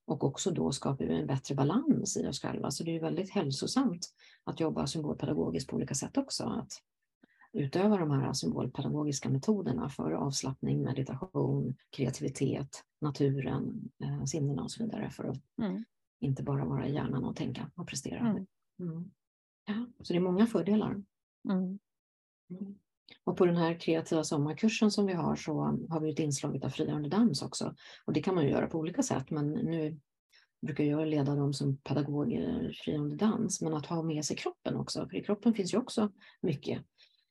[0.06, 2.70] och också då skapa en bättre balans i oss själva.
[2.70, 4.08] Så det är väldigt hälsosamt
[4.44, 6.44] att jobba symbolpedagogiskt på olika sätt också.
[6.44, 6.72] Att
[7.52, 15.10] utöva de här symbolpedagogiska metoderna för avslappning, meditation, kreativitet, naturen, eh, sinnena och så vidare
[15.10, 15.84] för att mm.
[16.20, 18.18] inte bara vara i hjärnan och tänka och prestera.
[18.18, 18.46] Mm.
[18.80, 19.10] Mm.
[19.66, 21.02] Ja, så det är många fördelar.
[23.24, 25.54] Och på den här kreativa sommarkursen som vi har så
[25.90, 27.74] har vi ett inslag av frigörande dans också.
[28.04, 30.00] Och det kan man ju göra på olika sätt, men nu
[30.62, 35.08] brukar jag leda dem som pedagoger frigörande dans, men att ha med sig kroppen också,
[35.08, 36.82] för i kroppen finns ju också mycket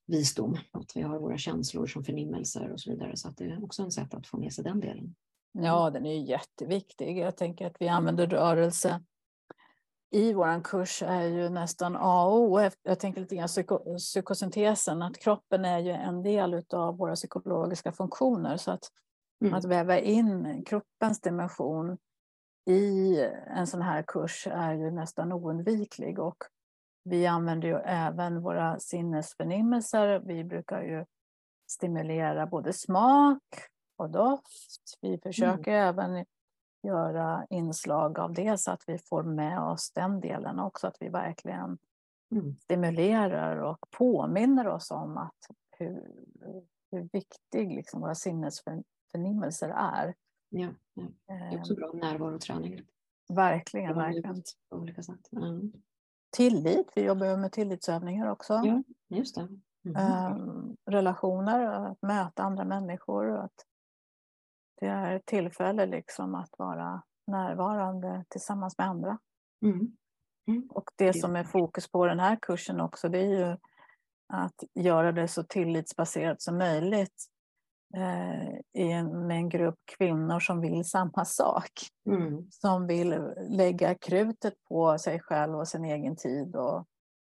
[0.07, 3.63] visdom, att vi har våra känslor som förnimmelser och så vidare, så att det är
[3.63, 5.15] också en sätt att få med sig den delen.
[5.51, 7.17] Ja, den är jätteviktig.
[7.17, 9.03] Jag tänker att vi använder rörelse
[10.15, 12.69] i vår kurs är ju nästan A och O.
[12.83, 17.91] Jag tänker lite grann psyko, psykosyntesen, att kroppen är ju en del av våra psykologiska
[17.91, 18.57] funktioner.
[18.57, 18.91] Så att,
[19.41, 19.53] mm.
[19.53, 21.97] att väva in kroppens dimension
[22.69, 26.19] i en sån här kurs är ju nästan oundviklig.
[26.19, 26.37] Och
[27.03, 30.19] vi använder ju även våra sinnesförnimmelser.
[30.19, 31.05] Vi brukar ju
[31.71, 33.43] stimulera både smak
[33.97, 34.97] och doft.
[35.01, 35.87] Vi försöker mm.
[35.87, 36.25] även
[36.85, 40.87] göra inslag av det så att vi får med oss den delen också.
[40.87, 41.77] Att vi verkligen
[42.31, 42.55] mm.
[42.55, 46.11] stimulerar och påminner oss om att hur,
[46.91, 50.15] hur viktig liksom våra sinnesförnimmelser är.
[50.49, 51.79] Ja, ja, det är också ehm.
[51.79, 52.81] bra närvaroträning.
[53.33, 54.43] Verkligen, verkligen.
[54.69, 55.31] På olika sätt.
[55.31, 55.73] Mm.
[56.29, 58.53] Tillit, vi jobbar med tillitsövningar också.
[58.53, 59.47] Ja, just det.
[59.85, 60.35] Mm.
[60.35, 63.37] Um, relationer, att möta andra människor.
[63.37, 63.65] Att
[64.79, 69.17] det är ett tillfälle liksom att vara närvarande tillsammans med andra.
[69.65, 69.97] Mm.
[70.47, 70.67] Mm.
[70.69, 73.57] Och det som är fokus på den här kursen också, det är ju
[74.33, 77.25] att göra det så tillitsbaserat som möjligt
[77.95, 78.49] eh,
[78.83, 81.71] i en, med en grupp kvinnor som vill samma sak.
[82.09, 82.51] Mm.
[82.51, 86.55] Som vill lägga krutet på sig själv och sin egen tid.
[86.55, 86.77] Och,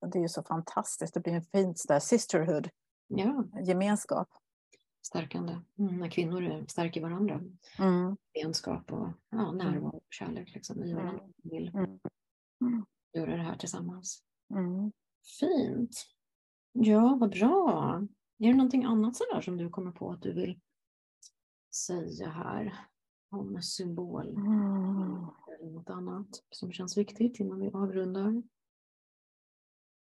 [0.02, 2.70] och det är ju så fantastiskt, det blir en fin sisterhood,
[3.08, 3.44] ja.
[3.62, 4.28] gemenskap
[5.02, 5.60] stärkande.
[5.80, 7.42] Mm, när kvinnor stärker varandra.
[7.80, 8.18] Mm.
[8.34, 9.58] Vänskap och ja, mm.
[9.58, 11.24] närvaro och kärlek liksom, i varandra.
[11.24, 11.34] Mm.
[11.44, 12.86] vill mm.
[13.14, 14.24] göra det här tillsammans.
[14.54, 14.92] Mm.
[15.40, 16.06] Fint.
[16.72, 18.02] Ja, vad bra.
[18.38, 20.60] Är det någonting annat sådär som du kommer på att du vill
[21.76, 22.76] säga här
[23.30, 24.28] om symbol?
[24.28, 28.44] Eller något annat som känns viktigt innan vi avrundar?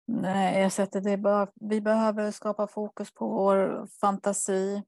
[0.07, 4.83] Nej, jag sätter det bara, vi behöver skapa fokus på vår fantasi.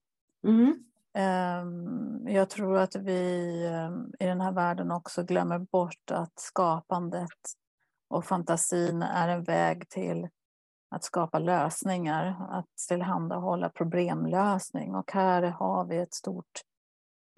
[0.48, 0.84] Mm.
[1.14, 7.30] Ehm, jag tror att vi ehm, i den här världen också glömmer bort att skapandet
[8.10, 10.28] Och fantasin är en väg till
[10.90, 14.96] att skapa lösningar, att tillhandahålla problemlösning.
[14.96, 16.62] Och här har vi ett stort,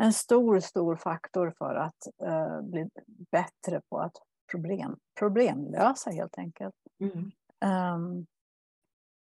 [0.01, 2.89] en stor, stor faktor för att uh, bli
[3.31, 4.15] bättre på att
[4.51, 6.75] problem, problemlösa helt enkelt.
[7.01, 7.31] Mm.
[7.65, 8.25] Um,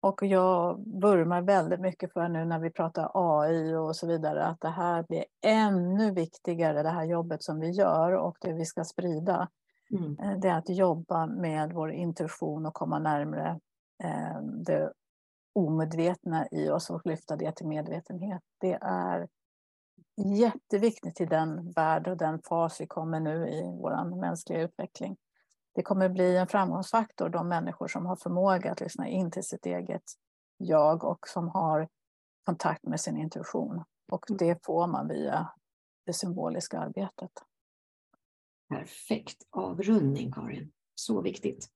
[0.03, 4.61] och jag vurmar väldigt mycket för nu när vi pratar AI och så vidare, att
[4.61, 8.83] det här blir ännu viktigare, det här jobbet som vi gör och det vi ska
[8.83, 9.49] sprida.
[9.91, 10.19] Mm.
[10.19, 13.59] Eh, det är att jobba med vår intuition och komma närmare
[14.03, 14.93] eh, det
[15.53, 18.41] omedvetna i oss och lyfta det till medvetenhet.
[18.59, 19.27] Det är
[20.35, 25.17] jätteviktigt i den värld och den fas vi kommer nu i vår mänskliga utveckling
[25.75, 29.65] det kommer bli en framgångsfaktor, de människor som har förmåga att lyssna in till sitt
[29.65, 30.03] eget
[30.57, 31.89] jag och som har
[32.45, 33.83] kontakt med sin intuition.
[34.11, 34.37] Och mm.
[34.37, 35.49] det får man via
[36.05, 37.31] det symboliska arbetet.
[38.69, 40.71] Perfekt avrundning, Karin.
[40.95, 41.67] Så viktigt.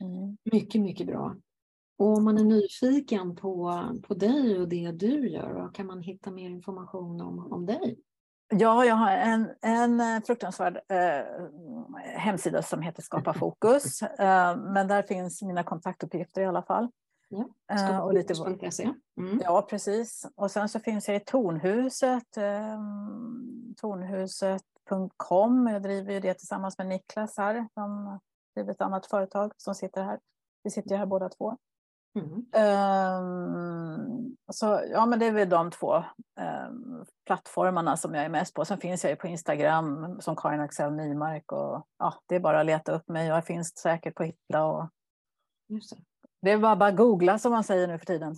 [0.00, 0.36] Mm.
[0.52, 1.36] Mycket, mycket bra.
[1.98, 6.30] Och om man är nyfiken på, på dig och det du gör, kan man hitta
[6.30, 7.98] mer information om, om dig?
[8.52, 11.24] Ja, jag har en, en eh, fruktansvärd eh,
[12.04, 14.02] hemsida som heter Skapa fokus.
[14.18, 16.88] Eh, men där finns mina kontaktuppgifter i alla fall.
[17.28, 18.34] Ja, eh, och lite,
[19.16, 19.40] mm.
[19.44, 20.26] ja, precis.
[20.36, 22.78] Och sen så finns jag i Tornhuset, eh,
[23.80, 25.66] tornhuset.com.
[25.66, 28.18] Jag driver ju det tillsammans med Niklas här, som
[28.54, 30.18] driver ett annat företag som sitter här.
[30.62, 31.56] Vi sitter ju här båda två.
[32.14, 32.32] Mm.
[33.22, 38.54] Um, så, ja, men det är väl de två um, plattformarna som jag är mest
[38.54, 38.64] på.
[38.64, 41.52] Sen finns jag ju på Instagram som Karin Axel Nymark.
[41.52, 44.64] Och, ja, det är bara att leta upp mig jag finns säkert på Hitta.
[44.64, 44.88] Och...
[45.68, 46.02] Just det.
[46.42, 48.34] det är bara, bara googla som man säger nu för tiden.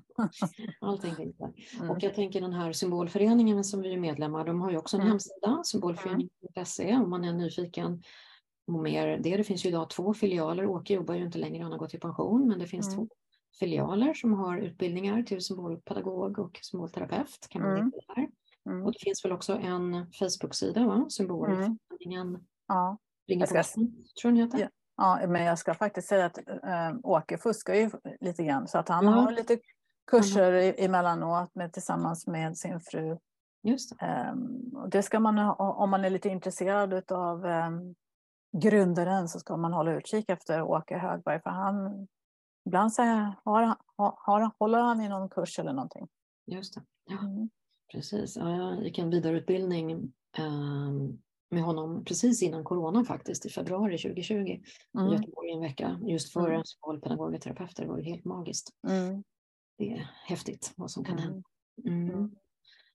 [0.80, 1.52] Allting finns där.
[1.78, 1.90] Mm.
[1.90, 5.00] Och jag tänker den här symbolföreningen som vi är medlemmar, de har ju också en
[5.00, 5.10] mm.
[5.10, 8.02] hemsida, symbolföreningen.se om man är nyfiken
[8.66, 9.36] och mer det.
[9.36, 10.66] Det finns ju idag två filialer.
[10.66, 12.98] Åke jobbar ju inte längre, han har gått i pension, men det finns mm.
[12.98, 13.14] två
[13.58, 17.46] filialer som har utbildningar till symbolpedagog och symbolterapeut.
[17.50, 17.92] Kan man mm.
[18.06, 18.28] där.
[18.66, 18.86] Mm.
[18.86, 21.06] Och det finns väl också en Facebook-sida, va?
[21.08, 22.40] Symbolföreningen mm.
[22.68, 22.98] ja.
[23.28, 23.62] Ringer ska...
[23.62, 23.90] tror
[24.22, 24.58] jag den heter.
[24.58, 24.68] Ja.
[24.96, 27.90] Ja, men jag ska faktiskt säga att äh, Åke fuskar ju
[28.20, 29.58] lite grann så att han har lite
[30.10, 30.74] kurser mm.
[30.78, 33.18] emellanåt med, tillsammans med sin fru.
[33.62, 34.30] Just det.
[34.32, 37.94] Um, det ska man om man är lite intresserad av um,
[38.60, 42.06] grundaren så ska man hålla utkik efter Åke Högberg för han
[42.66, 43.02] ibland så
[43.44, 46.08] har, har, håller han i någon kurs eller någonting.
[46.46, 46.82] Just det.
[47.04, 47.50] Ja, mm.
[47.92, 48.36] Precis.
[48.36, 49.90] Ja, jag gick en vidareutbildning
[50.38, 50.90] eh,
[51.50, 54.52] med honom precis innan corona faktiskt i februari 2020 mm.
[55.08, 56.62] i Göteborg en vecka just för mm.
[56.64, 57.82] skolpedagog och terapeuter.
[57.82, 58.70] Det var helt magiskt.
[58.88, 59.24] Mm.
[59.78, 61.24] Det är häftigt vad som kan mm.
[61.24, 62.36] hända.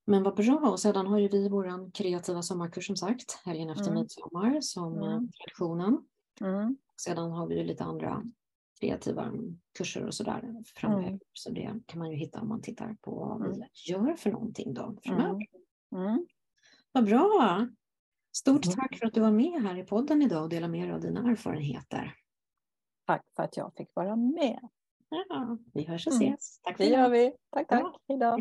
[0.05, 0.59] Men vad bra.
[0.71, 3.99] Och sedan har ju vi vår kreativa sommarkurs som sagt, helgen efter mm.
[3.99, 5.29] midsommar som mm.
[5.31, 6.05] traditionen.
[6.41, 6.77] Mm.
[7.01, 8.23] Sedan har vi ju lite andra
[8.79, 9.31] kreativa
[9.77, 11.07] kurser och sådär framöver.
[11.07, 11.19] Mm.
[11.33, 13.67] Så det kan man ju hitta om man tittar på vad vi mm.
[13.87, 15.47] gör för någonting då framöver.
[15.91, 16.07] Mm.
[16.07, 16.25] mm.
[16.91, 17.67] Vad bra!
[18.31, 18.75] Stort mm.
[18.75, 21.01] tack för att du var med här i podden idag och delade med dig av
[21.01, 22.15] dina erfarenheter.
[23.05, 24.59] Tack för att jag fick vara med.
[25.09, 26.59] Ja, vi hörs och ses.
[26.61, 27.33] Tack för det gör vi.
[27.49, 27.81] Tack, tack.
[27.81, 28.37] Ja, Hej då.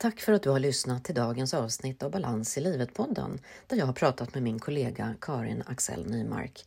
[0.00, 3.86] Tack för att du har lyssnat till dagens avsnitt av Balans i livet-podden där jag
[3.86, 6.64] har pratat med min kollega Karin Axel Nymark.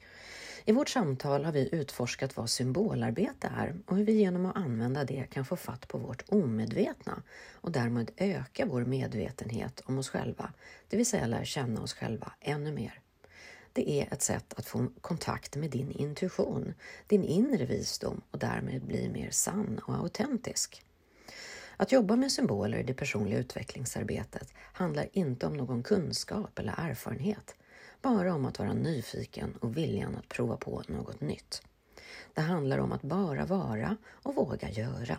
[0.65, 5.03] I vårt samtal har vi utforskat vad symbolarbete är och hur vi genom att använda
[5.03, 7.23] det kan få fatt på vårt omedvetna
[7.53, 10.53] och därmed öka vår medvetenhet om oss själva,
[10.89, 12.99] det vill säga lära känna oss själva ännu mer.
[13.73, 16.73] Det är ett sätt att få kontakt med din intuition,
[17.07, 20.83] din inre visdom och därmed bli mer sann och autentisk.
[21.81, 27.55] Att jobba med symboler i det personliga utvecklingsarbetet handlar inte om någon kunskap eller erfarenhet,
[28.01, 31.61] bara om att vara nyfiken och viljan att prova på något nytt.
[32.33, 35.17] Det handlar om att bara vara och våga göra.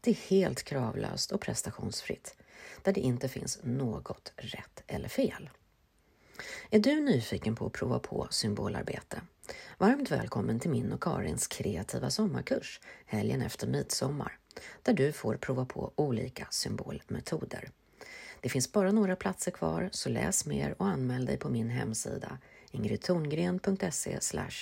[0.00, 2.36] Det är helt kravlöst och prestationsfritt,
[2.82, 5.50] där det inte finns något rätt eller fel.
[6.70, 9.20] Är du nyfiken på att prova på symbolarbete?
[9.78, 14.38] Varmt välkommen till min och Karins kreativa sommarkurs helgen efter midsommar
[14.82, 17.70] där du får prova på olika symbolmetoder.
[18.40, 22.38] Det finns bara några platser kvar, så läs mer och anmäl dig på min hemsida
[22.74, 24.18] ingridtorngren.se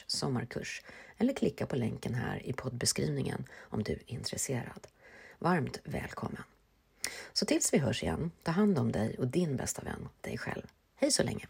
[0.06, 0.82] sommarkurs
[1.18, 4.86] eller klicka på länken här i poddbeskrivningen om du är intresserad.
[5.38, 6.42] Varmt välkommen!
[7.32, 10.66] Så tills vi hörs igen, ta hand om dig och din bästa vän, dig själv.
[10.94, 11.46] Hej så länge!